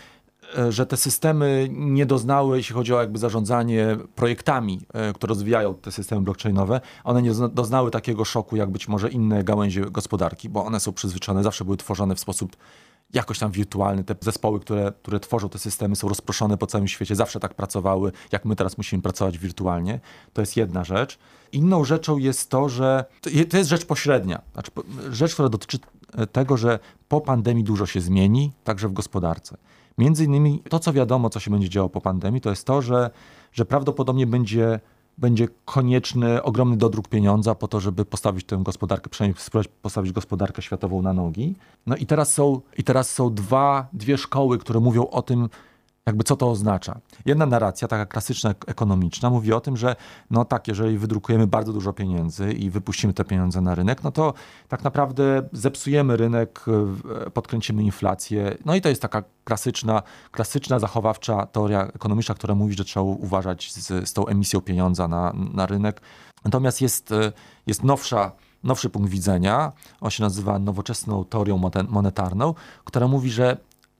że 0.70 0.86
te 0.86 0.98
systemy 0.98 1.68
nie 1.72 2.06
doznały, 2.06 2.58
jeśli 2.58 2.76
chodzi 2.76 2.94
o 2.94 3.00
jakby 3.00 3.20
zarządzanie 3.20 3.98
projektami, 4.16 4.80
e, 4.94 5.14
które 5.14 5.30
rozwijają 5.30 5.74
te 5.74 5.92
systemy 5.92 6.22
blockchainowe, 6.22 6.82
one 7.04 7.22
nie 7.22 7.32
doznały 7.52 7.92
takiego 7.92 8.26
szoku, 8.26 8.56
jak 8.56 8.70
być 8.70 8.88
może 8.88 9.10
inne 9.10 9.44
gałęzie 9.44 9.82
gospodarki, 9.82 10.50
bo 10.50 10.66
one 10.66 10.80
są 10.80 10.94
przyzwyczajone, 10.94 11.44
zawsze 11.44 11.66
były 11.66 11.78
tworzone 11.78 12.16
w 12.16 12.20
sposób 12.20 12.58
jakoś 13.14 13.40
tam 13.40 13.52
wirtualny. 13.52 14.04
Te 14.04 14.16
zespoły, 14.22 14.60
które, 14.60 14.94
które 15.02 15.20
tworzą 15.20 15.50
te 15.50 15.60
systemy, 15.60 15.96
są 15.96 16.10
rozproszone 16.10 16.58
po 16.58 16.68
całym 16.68 16.88
świecie, 16.88 17.16
zawsze 17.16 17.40
tak 17.40 17.54
pracowały, 17.54 18.12
jak 18.32 18.46
my 18.46 18.56
teraz 18.56 18.78
musimy 18.78 19.02
pracować 19.02 19.38
wirtualnie. 19.38 20.00
To 20.34 20.42
jest 20.42 20.58
jedna 20.58 20.84
rzecz. 20.84 21.20
Inną 21.52 21.84
rzeczą 21.84 22.18
jest 22.18 22.50
to, 22.50 22.70
że 22.70 23.06
to 23.50 23.58
jest 23.58 23.70
rzecz 23.70 23.86
pośrednia. 23.86 24.42
Znaczy, 24.54 24.72
rzecz, 25.12 25.34
która 25.34 25.50
dotyczy 25.50 25.78
e, 26.18 26.28
tego, 26.28 26.58
że 26.58 26.80
po 27.08 27.22
pandemii 27.22 27.64
dużo 27.64 27.86
się 27.86 28.02
zmieni, 28.02 28.52
także 28.64 28.88
w 28.88 28.94
gospodarce. 28.94 29.58
Między 30.00 30.26
innymi 30.26 30.64
to, 30.70 30.80
co 30.80 30.94
wiadomo, 30.94 31.30
co 31.30 31.40
się 31.40 31.52
będzie 31.52 31.70
działo 31.70 31.90
po 31.90 32.02
pandemii, 32.02 32.42
to 32.42 32.50
jest 32.50 32.66
to, 32.66 32.82
że, 32.82 33.10
że 33.52 33.66
prawdopodobnie 33.66 34.28
będzie 34.28 34.80
będzie 35.18 35.48
konieczny 35.66 36.44
ogromny 36.44 36.78
dodruk 36.78 37.08
pieniądza 37.08 37.56
po 37.56 37.68
to, 37.68 37.80
żeby 37.80 38.06
postawić 38.06 38.46
tę 38.46 38.58
gospodarkę, 38.64 39.10
przynajmniej 39.10 39.66
postawić 39.82 40.12
gospodarkę 40.12 40.62
światową 40.62 41.02
na 41.02 41.14
nogi. 41.14 41.56
No 41.86 41.96
i 41.96 42.06
teraz 42.06 42.34
są, 42.34 42.62
i 42.78 42.84
teraz 42.84 43.12
są 43.12 43.34
dwa, 43.34 43.88
dwie 43.94 44.18
szkoły, 44.18 44.58
które 44.58 44.80
mówią 44.80 45.08
o 45.08 45.22
tym, 45.22 45.50
jakby 46.10 46.24
co 46.24 46.36
to 46.36 46.52
oznacza. 46.52 47.00
Jedna 47.26 47.46
narracja, 47.46 47.88
taka 47.88 48.06
klasyczna 48.06 48.54
ekonomiczna, 48.68 49.30
mówi 49.30 49.54
o 49.54 49.62
tym, 49.62 49.78
że 49.78 49.96
no 50.32 50.46
tak, 50.46 50.68
jeżeli 50.68 50.98
wydrukujemy 50.98 51.48
bardzo 51.48 51.74
dużo 51.74 51.94
pieniędzy 51.94 52.54
i 52.54 52.70
wypuścimy 52.70 53.14
te 53.14 53.26
pieniądze 53.26 53.62
na 53.62 53.76
rynek, 53.76 54.04
no 54.04 54.12
to 54.12 54.34
tak 54.68 54.84
naprawdę 54.84 55.50
zepsujemy 55.52 56.18
rynek, 56.18 56.66
podkręcimy 57.34 57.84
inflację. 57.84 58.58
No 58.66 58.76
i 58.76 58.82
to 58.82 58.90
jest 58.90 59.02
taka 59.02 59.24
klasyczna, 59.44 60.04
klasyczna 60.32 60.80
zachowawcza 60.80 61.46
teoria 61.46 61.88
ekonomiczna, 61.88 62.36
która 62.36 62.56
mówi, 62.56 62.74
że 62.74 62.86
trzeba 62.86 63.04
uważać 63.04 63.74
z, 63.74 64.10
z 64.10 64.14
tą 64.14 64.28
emisją 64.28 64.62
pieniądza 64.62 65.08
na, 65.08 65.34
na 65.54 65.66
rynek. 65.66 66.02
Natomiast 66.46 66.82
jest, 66.82 67.12
e, 67.12 67.32
jest 67.68 67.84
nowsza, 67.84 68.32
nowszy 68.64 68.90
punkt 68.90 69.10
widzenia, 69.10 69.72
on 70.02 70.10
się 70.10 70.24
nazywa 70.24 70.60
nowoczesną 70.60 71.26
teorią 71.26 71.72
monetarną, 71.90 72.54
która 72.86 73.08
mówi, 73.08 73.32
że 73.32 73.58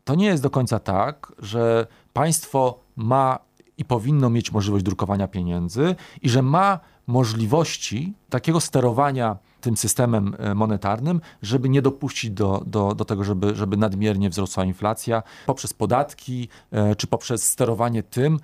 to 0.10 0.16
nie 0.16 0.26
jest 0.26 0.44
do 0.44 0.50
końca 0.50 0.80
tak, 0.80 1.34
że 1.40 1.88
państwo 2.14 2.80
ma 2.96 3.40
i 3.78 3.86
powinno 3.86 4.30
mieć 4.30 4.52
możliwość 4.52 4.86
drukowania 4.86 5.28
pieniędzy 5.28 5.96
i 6.22 6.30
że 6.30 6.42
ma 6.42 6.80
możliwości 7.08 8.14
takiego 8.30 8.60
sterowania 8.60 9.38
tym 9.62 9.78
systemem 9.78 10.36
e, 10.40 10.56
monetarnym, 10.56 11.22
żeby 11.42 11.70
nie 11.70 11.82
dopuścić 11.82 12.32
do, 12.32 12.64
do, 12.66 12.96
do 12.96 13.06
tego, 13.06 13.24
żeby, 13.24 13.56
żeby 13.56 13.78
nadmiernie 13.78 14.30
wzrosła 14.30 14.66
inflacja 14.66 15.24
poprzez 15.46 15.74
podatki 15.74 16.50
e, 16.72 16.96
czy 16.96 17.08
poprzez 17.08 17.44
sterowanie 17.52 18.04
tym, 18.04 18.40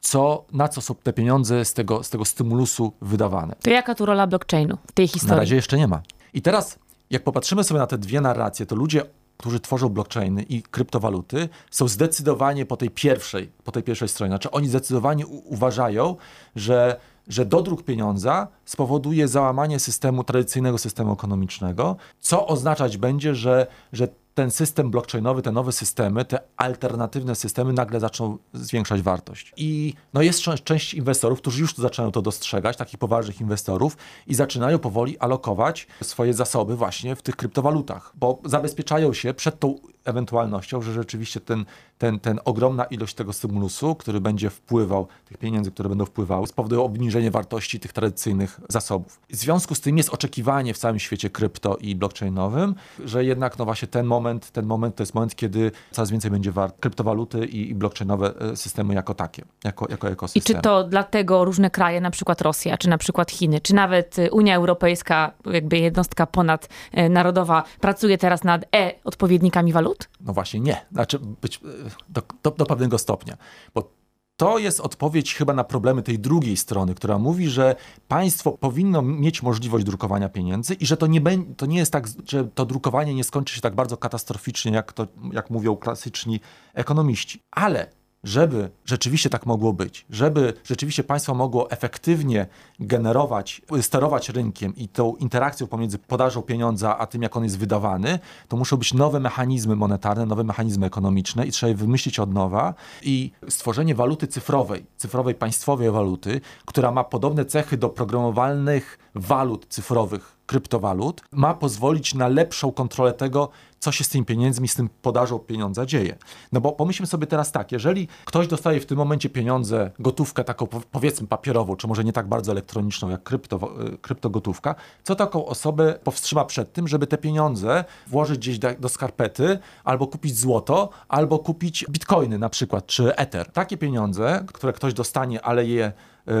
co, 0.00 0.44
na 0.52 0.68
co 0.68 0.80
są 0.80 0.94
te 0.94 1.12
pieniądze 1.12 1.64
z 1.64 1.74
tego, 1.74 2.02
z 2.02 2.10
tego 2.10 2.24
stymulusu 2.24 2.92
wydawane. 3.02 3.54
To 3.62 3.70
jaka 3.70 3.94
tu 3.94 4.06
rola 4.06 4.26
blockchainu 4.26 4.78
w 4.86 4.92
tej 4.92 5.08
historii? 5.08 5.30
Na 5.30 5.36
razie 5.36 5.56
jeszcze 5.56 5.78
nie 5.78 5.88
ma. 5.88 6.02
I 6.34 6.42
teraz, 6.42 6.78
jak 7.10 7.24
popatrzymy 7.24 7.64
sobie 7.64 7.80
na 7.80 7.86
te 7.86 7.98
dwie 7.98 8.20
narracje, 8.20 8.66
to 8.66 8.76
ludzie 8.76 9.02
którzy 9.40 9.60
tworzą 9.60 9.88
blockchainy 9.88 10.42
i 10.42 10.62
kryptowaluty, 10.62 11.48
są 11.70 11.88
zdecydowanie 11.88 12.66
po 12.66 12.76
tej 12.76 12.90
pierwszej, 12.90 13.50
po 13.64 13.72
tej 13.72 13.82
pierwszej 13.82 14.08
stronie. 14.08 14.30
Znaczy 14.30 14.50
oni 14.50 14.68
zdecydowanie 14.68 15.26
uważają, 15.26 16.16
że, 16.56 17.00
że 17.28 17.46
dodruk 17.46 17.82
pieniądza 17.82 18.48
spowoduje 18.64 19.28
załamanie 19.28 19.78
systemu, 19.78 20.24
tradycyjnego 20.24 20.78
systemu 20.78 21.12
ekonomicznego, 21.12 21.96
co 22.20 22.46
oznaczać 22.46 22.96
będzie, 22.96 23.34
że, 23.34 23.66
że 23.92 24.08
ten 24.40 24.50
system 24.50 24.90
blockchainowy, 24.90 25.42
te 25.42 25.52
nowe 25.52 25.72
systemy, 25.72 26.24
te 26.24 26.38
alternatywne 26.56 27.34
systemy 27.34 27.72
nagle 27.72 28.00
zaczną 28.00 28.38
zwiększać 28.52 29.02
wartość. 29.02 29.52
I 29.56 29.94
no 30.14 30.22
jest 30.22 30.42
część 30.64 30.94
inwestorów, 30.94 31.38
którzy 31.40 31.60
już 31.60 31.74
zaczynają 31.74 32.12
to 32.12 32.22
dostrzegać, 32.22 32.76
takich 32.76 32.98
poważnych 32.98 33.40
inwestorów 33.40 33.96
i 34.26 34.34
zaczynają 34.34 34.78
powoli 34.78 35.18
alokować 35.18 35.86
swoje 36.02 36.34
zasoby 36.34 36.76
właśnie 36.76 37.16
w 37.16 37.22
tych 37.22 37.36
kryptowalutach, 37.36 38.12
bo 38.14 38.38
zabezpieczają 38.44 39.12
się 39.12 39.34
przed 39.34 39.60
tą 39.60 39.74
ewentualnością, 40.04 40.82
że 40.82 40.92
rzeczywiście 40.92 41.40
ten, 41.40 41.64
ten, 41.98 42.20
ten 42.20 42.40
ogromna 42.44 42.84
ilość 42.84 43.14
tego 43.14 43.32
stymulusu, 43.32 43.94
który 43.94 44.20
będzie 44.20 44.50
wpływał, 44.50 45.06
tych 45.28 45.38
pieniędzy, 45.38 45.70
które 45.70 45.88
będą 45.88 46.04
wpływały, 46.04 46.46
spowoduje 46.46 46.80
obniżenie 46.80 47.30
wartości 47.30 47.80
tych 47.80 47.92
tradycyjnych 47.92 48.60
zasobów. 48.68 49.20
W 49.30 49.36
związku 49.36 49.74
z 49.74 49.80
tym 49.80 49.98
jest 49.98 50.10
oczekiwanie 50.10 50.74
w 50.74 50.78
całym 50.78 50.98
świecie 50.98 51.30
krypto 51.30 51.76
i 51.76 51.94
blockchainowym, 51.94 52.74
że 53.04 53.24
jednak 53.24 53.58
no 53.58 53.64
właśnie 53.64 53.88
ten 53.88 54.06
moment, 54.06 54.50
ten 54.50 54.66
moment 54.66 54.96
to 54.96 55.02
jest 55.02 55.14
moment, 55.14 55.36
kiedy 55.36 55.70
coraz 55.90 56.10
więcej 56.10 56.30
będzie 56.30 56.52
wart 56.52 56.80
kryptowaluty 56.80 57.46
i, 57.46 57.70
i 57.70 57.74
blockchainowe 57.74 58.34
e, 58.40 58.56
systemy 58.56 58.94
jako 58.94 59.14
takie, 59.14 59.44
jako, 59.64 59.86
jako 59.90 60.08
ekosystem. 60.08 60.40
I 60.40 60.56
czy 60.56 60.62
to 60.62 60.84
dlatego 60.84 61.44
różne 61.44 61.70
kraje, 61.70 62.00
na 62.00 62.10
przykład 62.10 62.40
Rosja, 62.40 62.78
czy 62.78 62.88
na 62.88 62.98
przykład 62.98 63.30
Chiny, 63.30 63.60
czy 63.60 63.74
nawet 63.74 64.16
Unia 64.30 64.56
Europejska, 64.56 65.32
jakby 65.46 65.78
jednostka 65.78 66.26
ponadnarodowa, 66.26 67.62
pracuje 67.80 68.18
teraz 68.18 68.44
nad 68.44 68.64
e-odpowiednikami 68.74 69.72
walut? 69.72 69.89
No 70.20 70.32
właśnie 70.32 70.60
nie. 70.60 70.86
Znaczy 70.92 71.18
być 71.18 71.60
do, 72.08 72.22
do, 72.42 72.50
do 72.50 72.66
pewnego 72.66 72.98
stopnia. 72.98 73.36
Bo 73.74 74.00
to 74.40 74.58
jest 74.58 74.80
odpowiedź 74.80 75.34
chyba 75.34 75.52
na 75.52 75.64
problemy 75.64 76.02
tej 76.02 76.18
drugiej 76.18 76.56
strony, 76.56 76.94
która 76.94 77.18
mówi, 77.18 77.48
że 77.48 77.76
państwo 78.08 78.52
powinno 78.52 79.02
mieć 79.02 79.42
możliwość 79.42 79.84
drukowania 79.84 80.28
pieniędzy 80.28 80.74
i 80.74 80.86
że 80.86 80.96
to 80.96 81.06
nie, 81.06 81.20
to 81.56 81.66
nie 81.66 81.78
jest 81.78 81.92
tak, 81.92 82.06
że 82.28 82.44
to 82.44 82.66
drukowanie 82.66 83.14
nie 83.14 83.24
skończy 83.24 83.54
się 83.54 83.60
tak 83.60 83.74
bardzo 83.74 83.96
katastroficznie, 83.96 84.72
jak, 84.72 84.92
to, 84.92 85.06
jak 85.32 85.50
mówią 85.50 85.76
klasyczni 85.76 86.40
ekonomiści. 86.74 87.42
Ale 87.50 87.90
żeby 88.24 88.70
rzeczywiście 88.84 89.30
tak 89.30 89.46
mogło 89.46 89.72
być, 89.72 90.06
żeby 90.10 90.54
rzeczywiście 90.64 91.04
państwo 91.04 91.34
mogło 91.34 91.70
efektywnie 91.70 92.46
generować, 92.80 93.62
sterować 93.80 94.28
rynkiem 94.28 94.76
i 94.76 94.88
tą 94.88 95.16
interakcją 95.16 95.66
pomiędzy 95.66 95.98
podażą 95.98 96.42
pieniądza 96.42 96.98
a 96.98 97.06
tym, 97.06 97.22
jak 97.22 97.36
on 97.36 97.44
jest 97.44 97.58
wydawany, 97.58 98.18
to 98.48 98.56
muszą 98.56 98.76
być 98.76 98.94
nowe 98.94 99.20
mechanizmy 99.20 99.76
monetarne, 99.76 100.26
nowe 100.26 100.44
mechanizmy 100.44 100.86
ekonomiczne 100.86 101.46
i 101.46 101.50
trzeba 101.50 101.68
je 101.68 101.74
wymyślić 101.74 102.18
od 102.18 102.34
nowa 102.34 102.74
i 103.02 103.30
stworzenie 103.48 103.94
waluty 103.94 104.26
cyfrowej, 104.26 104.86
cyfrowej 104.96 105.34
państwowej 105.34 105.90
waluty, 105.90 106.40
która 106.64 106.90
ma 106.90 107.04
podobne 107.04 107.44
cechy 107.44 107.76
do 107.76 107.88
programowalnych 107.88 108.98
walut 109.14 109.66
cyfrowych, 109.68 110.39
kryptowalut, 110.50 111.22
ma 111.32 111.54
pozwolić 111.54 112.14
na 112.14 112.28
lepszą 112.28 112.72
kontrolę 112.72 113.12
tego, 113.12 113.48
co 113.80 113.92
się 113.92 114.04
z 114.04 114.08
tymi 114.08 114.24
pieniędzmi, 114.24 114.68
z 114.68 114.74
tym 114.74 114.88
podażą 115.02 115.38
pieniądza 115.38 115.86
dzieje. 115.86 116.16
No 116.52 116.60
bo 116.60 116.72
pomyślmy 116.72 117.06
sobie 117.06 117.26
teraz 117.26 117.52
tak, 117.52 117.72
jeżeli 117.72 118.08
ktoś 118.24 118.46
dostaje 118.46 118.80
w 118.80 118.86
tym 118.86 118.98
momencie 118.98 119.28
pieniądze, 119.28 119.90
gotówkę 119.98 120.44
taką 120.44 120.66
powiedzmy 120.66 121.26
papierową, 121.26 121.76
czy 121.76 121.86
może 121.86 122.04
nie 122.04 122.12
tak 122.12 122.28
bardzo 122.28 122.52
elektroniczną 122.52 123.08
jak 123.08 123.22
krypto, 123.22 123.56
e, 123.56 123.98
kryptogotówka, 123.98 124.74
co 125.02 125.14
taką 125.14 125.46
osobę 125.46 125.98
powstrzyma 126.04 126.44
przed 126.44 126.72
tym, 126.72 126.88
żeby 126.88 127.06
te 127.06 127.18
pieniądze 127.18 127.84
włożyć 128.06 128.38
gdzieś 128.38 128.58
do, 128.58 128.88
skarpety, 128.88 129.58
albo 129.84 130.06
kupić 130.06 130.38
złoto, 130.38 130.88
albo 131.08 131.38
kupić 131.38 131.84
bitcoiny 131.90 132.38
na 132.38 132.48
przykład, 132.48 132.86
czy 132.86 133.16
ether. 133.16 133.52
Takie 133.52 133.76
pieniądze, 133.76 134.44
które 134.52 134.72
ktoś 134.72 134.94
dostanie, 134.94 135.42
ale 135.42 135.66
je 135.66 135.92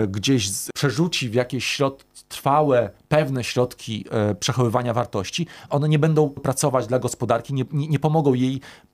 gdzieś 0.08 0.50
przerzuci 0.74 1.28
w 1.28 1.34
jakieś 1.34 1.64
środ 1.64 2.04
trwałe, 2.28 2.90
pewne 3.08 3.44
środki 3.44 4.04
e, 4.10 4.34
przechowywania 4.34 4.94
wartości, 4.94 5.46
one 5.70 5.88
nie 5.88 5.98
będą 5.98 6.30
pracować 6.30 6.86
dla 6.86 6.98
gospodarki, 6.98 7.54
nie, 7.54 7.64
nie, 7.72 7.88
nie 7.88 7.98
pomogą 7.98 8.34
jej 8.34 8.60
E, 8.60 8.89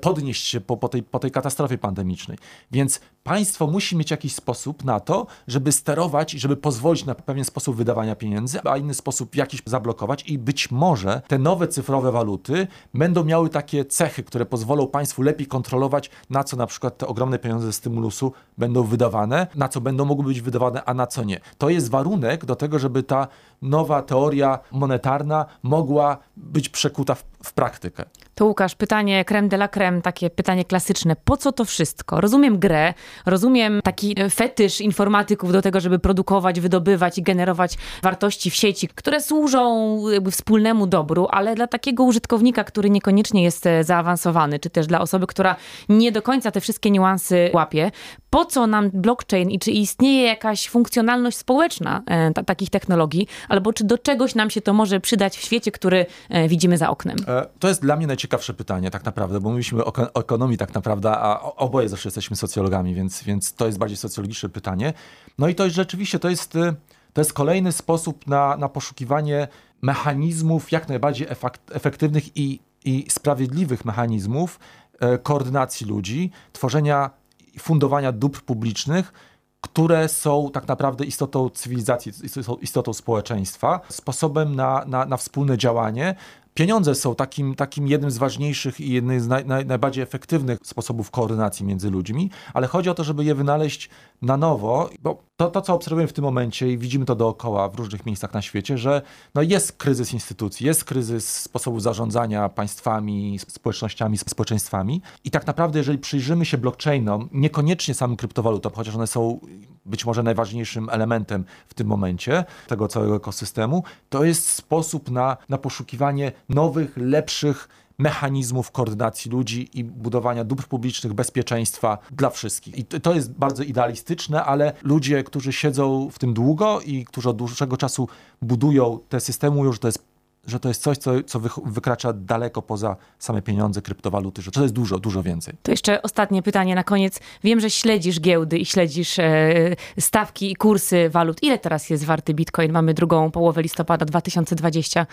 podnieść 0.00 0.46
się 0.46 0.60
po, 0.60 0.76
po, 0.76 0.88
tej, 0.88 1.02
po 1.02 1.18
tej 1.18 1.30
katastrofie 1.30 1.78
pandemicznej. 1.78 2.38
Więc 2.70 3.00
państwo 3.22 3.66
musi 3.66 3.96
mieć 3.96 4.10
jakiś 4.10 4.34
sposób 4.34 4.84
na 4.84 5.00
to, 5.00 5.26
żeby 5.48 5.72
sterować 5.72 6.34
i 6.34 6.38
żeby 6.38 6.56
pozwolić 6.56 7.04
na 7.04 7.14
pewien 7.14 7.44
sposób 7.44 7.76
wydawania 7.76 8.16
pieniędzy, 8.16 8.60
a 8.64 8.76
inny 8.76 8.94
sposób 8.94 9.36
jakiś 9.36 9.62
zablokować 9.66 10.28
i 10.28 10.38
być 10.38 10.70
może 10.70 11.22
te 11.28 11.38
nowe 11.38 11.68
cyfrowe 11.68 12.12
waluty 12.12 12.66
będą 12.94 13.24
miały 13.24 13.48
takie 13.48 13.84
cechy, 13.84 14.22
które 14.22 14.46
pozwolą 14.46 14.86
państwu 14.86 15.22
lepiej 15.22 15.46
kontrolować, 15.46 16.10
na 16.30 16.44
co 16.44 16.56
na 16.56 16.66
przykład 16.66 16.98
te 16.98 17.06
ogromne 17.06 17.38
pieniądze 17.38 17.66
ze 17.66 17.72
stymulusu 17.72 18.32
będą 18.58 18.82
wydawane, 18.82 19.46
na 19.54 19.68
co 19.68 19.80
będą 19.80 20.04
mogły 20.04 20.24
być 20.24 20.40
wydawane, 20.40 20.84
a 20.84 20.94
na 20.94 21.06
co 21.06 21.24
nie. 21.24 21.40
To 21.58 21.68
jest 21.68 21.90
warunek 21.90 22.44
do 22.44 22.56
tego, 22.56 22.78
żeby 22.78 23.02
ta 23.02 23.28
nowa 23.62 24.02
teoria 24.02 24.58
monetarna 24.72 25.46
mogła 25.62 26.18
być 26.36 26.68
przekuta 26.68 27.14
w 27.14 27.24
w 27.42 27.52
praktykę. 27.52 28.04
To 28.34 28.46
Łukasz, 28.46 28.74
pytanie 28.74 29.24
creme 29.24 29.48
de 29.48 29.56
la 29.60 29.68
creme, 29.68 30.02
takie 30.02 30.30
pytanie 30.30 30.64
klasyczne. 30.64 31.16
Po 31.24 31.36
co 31.36 31.52
to 31.52 31.64
wszystko? 31.64 32.20
Rozumiem 32.20 32.58
grę, 32.58 32.94
rozumiem 33.26 33.80
taki 33.84 34.20
e, 34.20 34.30
fetysz 34.30 34.80
informatyków 34.80 35.52
do 35.52 35.62
tego, 35.62 35.80
żeby 35.80 35.98
produkować, 35.98 36.60
wydobywać 36.60 37.18
i 37.18 37.22
generować 37.22 37.78
wartości 38.02 38.50
w 38.50 38.54
sieci, 38.54 38.88
które 38.88 39.20
służą 39.20 39.96
wspólnemu 40.30 40.86
dobru, 40.86 41.26
ale 41.30 41.54
dla 41.54 41.66
takiego 41.66 42.04
użytkownika, 42.04 42.64
który 42.64 42.90
niekoniecznie 42.90 43.42
jest 43.42 43.66
e, 43.66 43.84
zaawansowany, 43.84 44.58
czy 44.58 44.70
też 44.70 44.86
dla 44.86 45.00
osoby, 45.00 45.26
która 45.26 45.56
nie 45.88 46.12
do 46.12 46.22
końca 46.22 46.50
te 46.50 46.60
wszystkie 46.60 46.90
niuansy 46.90 47.50
łapie, 47.54 47.90
po 48.30 48.44
co 48.44 48.66
nam 48.66 48.90
blockchain 48.90 49.50
i 49.50 49.58
czy 49.58 49.70
istnieje 49.70 50.22
jakaś 50.26 50.68
funkcjonalność 50.68 51.36
społeczna 51.36 52.02
e, 52.06 52.44
takich 52.44 52.70
technologii, 52.70 53.26
albo 53.48 53.72
czy 53.72 53.84
do 53.84 53.98
czegoś 53.98 54.34
nam 54.34 54.50
się 54.50 54.60
to 54.60 54.72
może 54.72 55.00
przydać 55.00 55.36
w 55.36 55.42
świecie, 55.44 55.70
który 55.72 56.06
widzimy 56.48 56.78
za 56.78 56.90
oknem? 56.90 57.16
To 57.58 57.68
jest 57.68 57.82
dla 57.82 57.96
mnie 57.96 58.06
najciekawsze 58.06 58.54
pytanie 58.54 58.90
tak 58.90 59.04
naprawdę, 59.04 59.40
bo 59.40 59.49
mówiliśmy 59.50 59.84
o, 59.84 59.92
ekonomii 60.20 60.58
tak 60.58 60.74
naprawdę, 60.74 61.10
a 61.10 61.40
oboje 61.40 61.88
zawsze 61.88 62.06
jesteśmy 62.08 62.36
socjologami, 62.36 62.94
więc, 62.94 63.22
więc 63.22 63.54
to 63.54 63.66
jest 63.66 63.78
bardziej 63.78 63.96
socjologiczne 63.96 64.48
pytanie. 64.48 64.92
No 65.38 65.48
i 65.48 65.54
to 65.54 65.64
jest 65.64 65.76
rzeczywiście, 65.76 66.18
to 66.18 66.30
jest, 66.30 66.56
e, 66.56 66.74
to 67.12 67.20
jest 67.20 67.32
kolejny 67.32 67.72
sposób 67.72 68.26
na, 68.26 68.56
na 68.56 68.68
poszukiwanie 68.68 69.48
mechanizmów 69.82 70.72
jak 70.72 70.88
najbardziej 70.88 71.28
efektywnych 71.70 72.36
i, 72.36 72.60
i 72.84 73.06
sprawiedliwych 73.08 73.84
mechanizmów 73.84 74.58
e, 75.00 75.18
koordynacji 75.18 75.86
ludzi, 75.86 76.30
tworzenia 76.52 77.10
fundowania 77.58 78.12
dóbr 78.12 78.40
publicznych, 78.40 79.12
które 79.60 80.08
są 80.08 80.50
tak 80.52 80.68
naprawdę 80.68 81.04
istotą 81.04 81.50
cywilizacji, 81.50 82.12
istotą 82.60 82.92
społeczeństwa, 82.92 83.80
sposobem 83.88 84.56
na, 84.56 84.84
na, 84.86 85.06
na 85.06 85.16
wspólne 85.16 85.58
działanie, 85.58 86.14
Pieniądze 86.60 86.94
są 86.94 87.14
takim, 87.14 87.54
takim 87.54 87.88
jednym 87.88 88.10
z 88.10 88.18
ważniejszych 88.18 88.80
i 88.80 88.92
jednym 88.92 89.20
z 89.20 89.28
naj, 89.28 89.46
naj, 89.46 89.66
najbardziej 89.66 90.02
efektywnych 90.02 90.58
sposobów 90.64 91.10
koordynacji 91.10 91.66
między 91.66 91.90
ludźmi, 91.90 92.30
ale 92.54 92.66
chodzi 92.66 92.90
o 92.90 92.94
to, 92.94 93.04
żeby 93.04 93.24
je 93.24 93.34
wynaleźć 93.34 93.90
na 94.22 94.36
nowo, 94.36 94.90
bo 95.02 95.22
to, 95.40 95.50
to 95.50 95.62
co 95.62 95.74
obserwujemy 95.74 96.08
w 96.08 96.12
tym 96.12 96.24
momencie 96.24 96.72
i 96.72 96.78
widzimy 96.78 97.04
to 97.04 97.14
dookoła 97.14 97.68
w 97.68 97.74
różnych 97.74 98.06
miejscach 98.06 98.34
na 98.34 98.42
świecie, 98.42 98.78
że 98.78 99.02
no 99.34 99.42
jest 99.42 99.72
kryzys 99.72 100.12
instytucji, 100.12 100.66
jest 100.66 100.84
kryzys 100.84 101.42
sposobu 101.42 101.80
zarządzania 101.80 102.48
państwami, 102.48 103.38
społecznościami, 103.48 104.18
społeczeństwami. 104.18 105.02
I 105.24 105.30
tak 105.30 105.46
naprawdę 105.46 105.78
jeżeli 105.78 105.98
przyjrzymy 105.98 106.44
się 106.44 106.58
blockchainom, 106.58 107.28
niekoniecznie 107.32 107.94
samym 107.94 108.16
kryptowalutom, 108.16 108.72
chociaż 108.74 108.94
one 108.94 109.06
są 109.06 109.40
być 109.86 110.06
może 110.06 110.22
najważniejszym 110.22 110.88
elementem 110.90 111.44
w 111.68 111.74
tym 111.74 111.86
momencie 111.86 112.44
tego 112.66 112.88
całego 112.88 113.16
ekosystemu, 113.16 113.84
to 114.08 114.24
jest 114.24 114.48
sposób 114.48 115.10
na, 115.10 115.36
na 115.48 115.58
poszukiwanie 115.58 116.32
nowych, 116.48 116.96
lepszych 116.96 117.68
mechanizmów 118.00 118.70
koordynacji 118.70 119.30
ludzi 119.30 119.68
i 119.74 119.84
budowania 119.84 120.44
dóbr 120.44 120.66
publicznych, 120.66 121.12
bezpieczeństwa 121.12 121.98
dla 122.10 122.30
wszystkich. 122.30 122.78
I 122.78 122.84
to 122.84 123.14
jest 123.14 123.32
bardzo 123.32 123.62
idealistyczne, 123.62 124.44
ale 124.44 124.72
ludzie, 124.82 125.24
którzy 125.24 125.52
siedzą 125.52 126.08
w 126.12 126.18
tym 126.18 126.34
długo 126.34 126.80
i 126.80 127.04
którzy 127.04 127.28
od 127.28 127.36
dłuższego 127.36 127.76
czasu 127.76 128.08
budują 128.42 128.98
te 129.08 129.20
systemy, 129.20 129.60
już 129.60 129.78
to 129.78 129.88
jest 129.88 130.10
że 130.46 130.60
to 130.60 130.68
jest 130.68 130.82
coś, 130.82 130.98
co, 130.98 131.22
co 131.22 131.40
wykracza 131.64 132.12
daleko 132.12 132.62
poza 132.62 132.96
same 133.18 133.42
pieniądze, 133.42 133.82
kryptowaluty, 133.82 134.42
że 134.42 134.50
to 134.50 134.62
jest 134.62 134.74
dużo, 134.74 134.98
dużo 134.98 135.22
więcej. 135.22 135.54
To 135.62 135.70
jeszcze 135.70 136.02
ostatnie 136.02 136.42
pytanie 136.42 136.74
na 136.74 136.84
koniec. 136.84 137.20
Wiem, 137.44 137.60
że 137.60 137.70
śledzisz 137.70 138.20
giełdy 138.20 138.58
i 138.58 138.66
śledzisz 138.66 139.18
e, 139.18 139.76
stawki 140.00 140.52
i 140.52 140.56
kursy 140.56 141.10
walut. 141.10 141.42
Ile 141.42 141.58
teraz 141.58 141.90
jest 141.90 142.04
warty 142.04 142.34
Bitcoin? 142.34 142.72
Mamy 142.72 142.94
drugą 142.94 143.30
połowę 143.30 143.62
listopada 143.62 144.06
2020. 144.06 145.06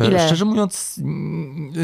E, 0.00 0.06
ile? 0.08 0.26
Szczerze 0.26 0.44
mówiąc, 0.44 1.00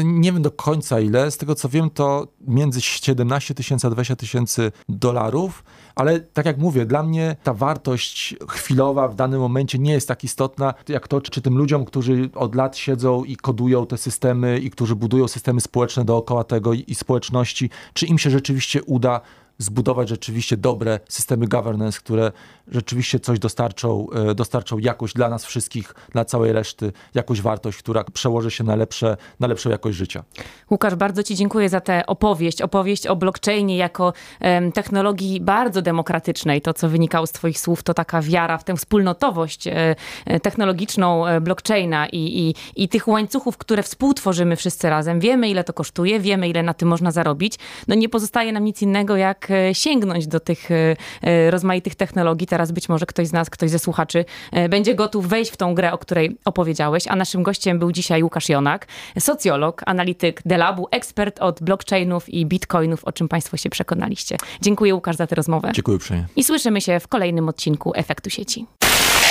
nie 0.03 0.31
wiem 0.31 0.41
do 0.41 0.51
końca 0.51 0.99
ile. 0.99 1.31
Z 1.31 1.37
tego 1.37 1.55
co 1.55 1.69
wiem, 1.69 1.89
to 1.89 2.27
między 2.47 2.81
17 2.81 3.53
tysięcy 3.53 3.87
a 3.87 3.89
20 3.89 4.15
tysięcy 4.15 4.71
dolarów, 4.89 5.63
ale 5.95 6.19
tak 6.19 6.45
jak 6.45 6.57
mówię, 6.57 6.85
dla 6.85 7.03
mnie 7.03 7.35
ta 7.43 7.53
wartość 7.53 8.35
chwilowa 8.49 9.07
w 9.07 9.15
danym 9.15 9.39
momencie 9.39 9.79
nie 9.79 9.93
jest 9.93 10.07
tak 10.07 10.23
istotna, 10.23 10.73
jak 10.87 11.07
to, 11.07 11.21
czy 11.21 11.41
tym 11.41 11.57
ludziom, 11.57 11.85
którzy 11.85 12.29
od 12.35 12.55
lat 12.55 12.77
siedzą 12.77 13.23
i 13.23 13.35
kodują 13.35 13.85
te 13.85 13.97
systemy 13.97 14.59
i 14.59 14.69
którzy 14.69 14.95
budują 14.95 15.27
systemy 15.27 15.61
społeczne 15.61 16.05
dookoła 16.05 16.43
tego 16.43 16.73
i 16.73 16.95
społeczności, 16.95 17.69
czy 17.93 18.05
im 18.05 18.17
się 18.17 18.29
rzeczywiście 18.29 18.83
uda 18.83 19.21
zbudować 19.61 20.09
rzeczywiście 20.09 20.57
dobre 20.57 20.99
systemy 21.09 21.47
governance, 21.47 21.99
które 21.99 22.31
rzeczywiście 22.67 23.19
coś 23.19 23.39
dostarczą, 23.39 24.07
e, 24.09 24.35
dostarczą 24.35 24.77
jakość 24.77 25.13
dla 25.13 25.29
nas 25.29 25.45
wszystkich, 25.45 25.95
dla 26.11 26.25
całej 26.25 26.51
reszty, 26.53 26.91
jakąś 27.15 27.41
wartość, 27.41 27.77
która 27.77 28.03
przełoży 28.03 28.51
się 28.51 28.63
na, 28.63 28.75
lepsze, 28.75 29.17
na 29.39 29.47
lepszą 29.47 29.69
jakość 29.69 29.97
życia. 29.97 30.23
Łukasz, 30.71 30.95
bardzo 30.95 31.23
Ci 31.23 31.35
dziękuję 31.35 31.69
za 31.69 31.81
tę 31.81 32.05
opowieść, 32.07 32.61
opowieść 32.61 33.07
o 33.07 33.15
blockchainie 33.15 33.77
jako 33.77 34.13
um, 34.41 34.71
technologii 34.71 35.41
bardzo 35.41 35.81
demokratycznej. 35.81 36.61
To, 36.61 36.73
co 36.73 36.89
wynikało 36.89 37.27
z 37.27 37.31
Twoich 37.31 37.59
słów, 37.59 37.83
to 37.83 37.93
taka 37.93 38.21
wiara 38.21 38.57
w 38.57 38.63
tę 38.63 38.75
wspólnotowość 38.75 39.67
e, 39.67 39.95
e 40.25 40.39
technologiczną 40.39 41.27
e, 41.27 41.41
blockchaina 41.41 42.07
i, 42.07 42.17
i, 42.17 42.55
i 42.83 42.89
tych 42.89 43.07
łańcuchów, 43.07 43.57
które 43.57 43.83
współtworzymy 43.83 44.55
wszyscy 44.55 44.89
razem. 44.89 45.19
Wiemy, 45.19 45.49
ile 45.49 45.63
to 45.63 45.73
kosztuje, 45.73 46.19
wiemy, 46.19 46.49
ile 46.49 46.63
na 46.63 46.73
tym 46.73 46.87
można 46.87 47.11
zarobić. 47.11 47.55
No 47.87 47.95
nie 47.95 48.09
pozostaje 48.09 48.53
nam 48.53 48.63
nic 48.63 48.81
innego, 48.81 49.17
jak 49.17 49.50
sięgnąć 49.73 50.27
do 50.27 50.39
tych 50.39 50.71
e, 50.71 50.95
e, 51.21 51.51
rozmaitych 51.51 51.95
technologii. 51.95 52.47
Teraz 52.47 52.71
być 52.71 52.89
może 52.89 53.05
ktoś 53.05 53.27
z 53.27 53.33
nas, 53.33 53.49
ktoś 53.49 53.69
ze 53.69 53.79
słuchaczy 53.79 54.25
będzie 54.69 54.95
gotów 54.95 55.27
wejść 55.27 55.51
w 55.51 55.57
tą 55.57 55.75
grę, 55.75 55.93
o 55.93 55.97
której 55.97 56.37
opowiedziałeś. 56.45 57.07
A 57.07 57.15
naszym 57.15 57.43
gościem 57.43 57.79
był 57.79 57.91
dzisiaj 57.91 58.23
Łukasz 58.23 58.49
Jonak, 58.49 58.87
socjolog, 59.19 59.81
analityk 59.85 60.41
Delabu, 60.45 60.87
ekspert 60.91 61.39
od 61.39 61.63
blockchainów 61.63 62.29
i 62.29 62.45
bitcoinów, 62.45 63.05
o 63.05 63.11
czym 63.11 63.27
Państwo 63.27 63.57
się 63.57 63.69
przekonaliście. 63.69 64.37
Dziękuję 64.61 64.95
Łukasz 64.95 65.15
za 65.15 65.27
tę 65.27 65.35
rozmowę. 65.35 65.71
Dziękuję 65.73 65.97
uprzejmie. 65.97 66.25
I 66.35 66.43
słyszymy 66.43 66.81
się 66.81 66.99
w 66.99 67.07
kolejnym 67.07 67.49
odcinku 67.49 67.91
Efektu 67.95 68.29
Sieci. 68.29 68.65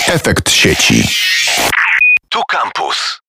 Efekt 0.09 0.51
Sieci. 0.51 1.03
Tu 2.29 2.41
Campus. 2.49 3.19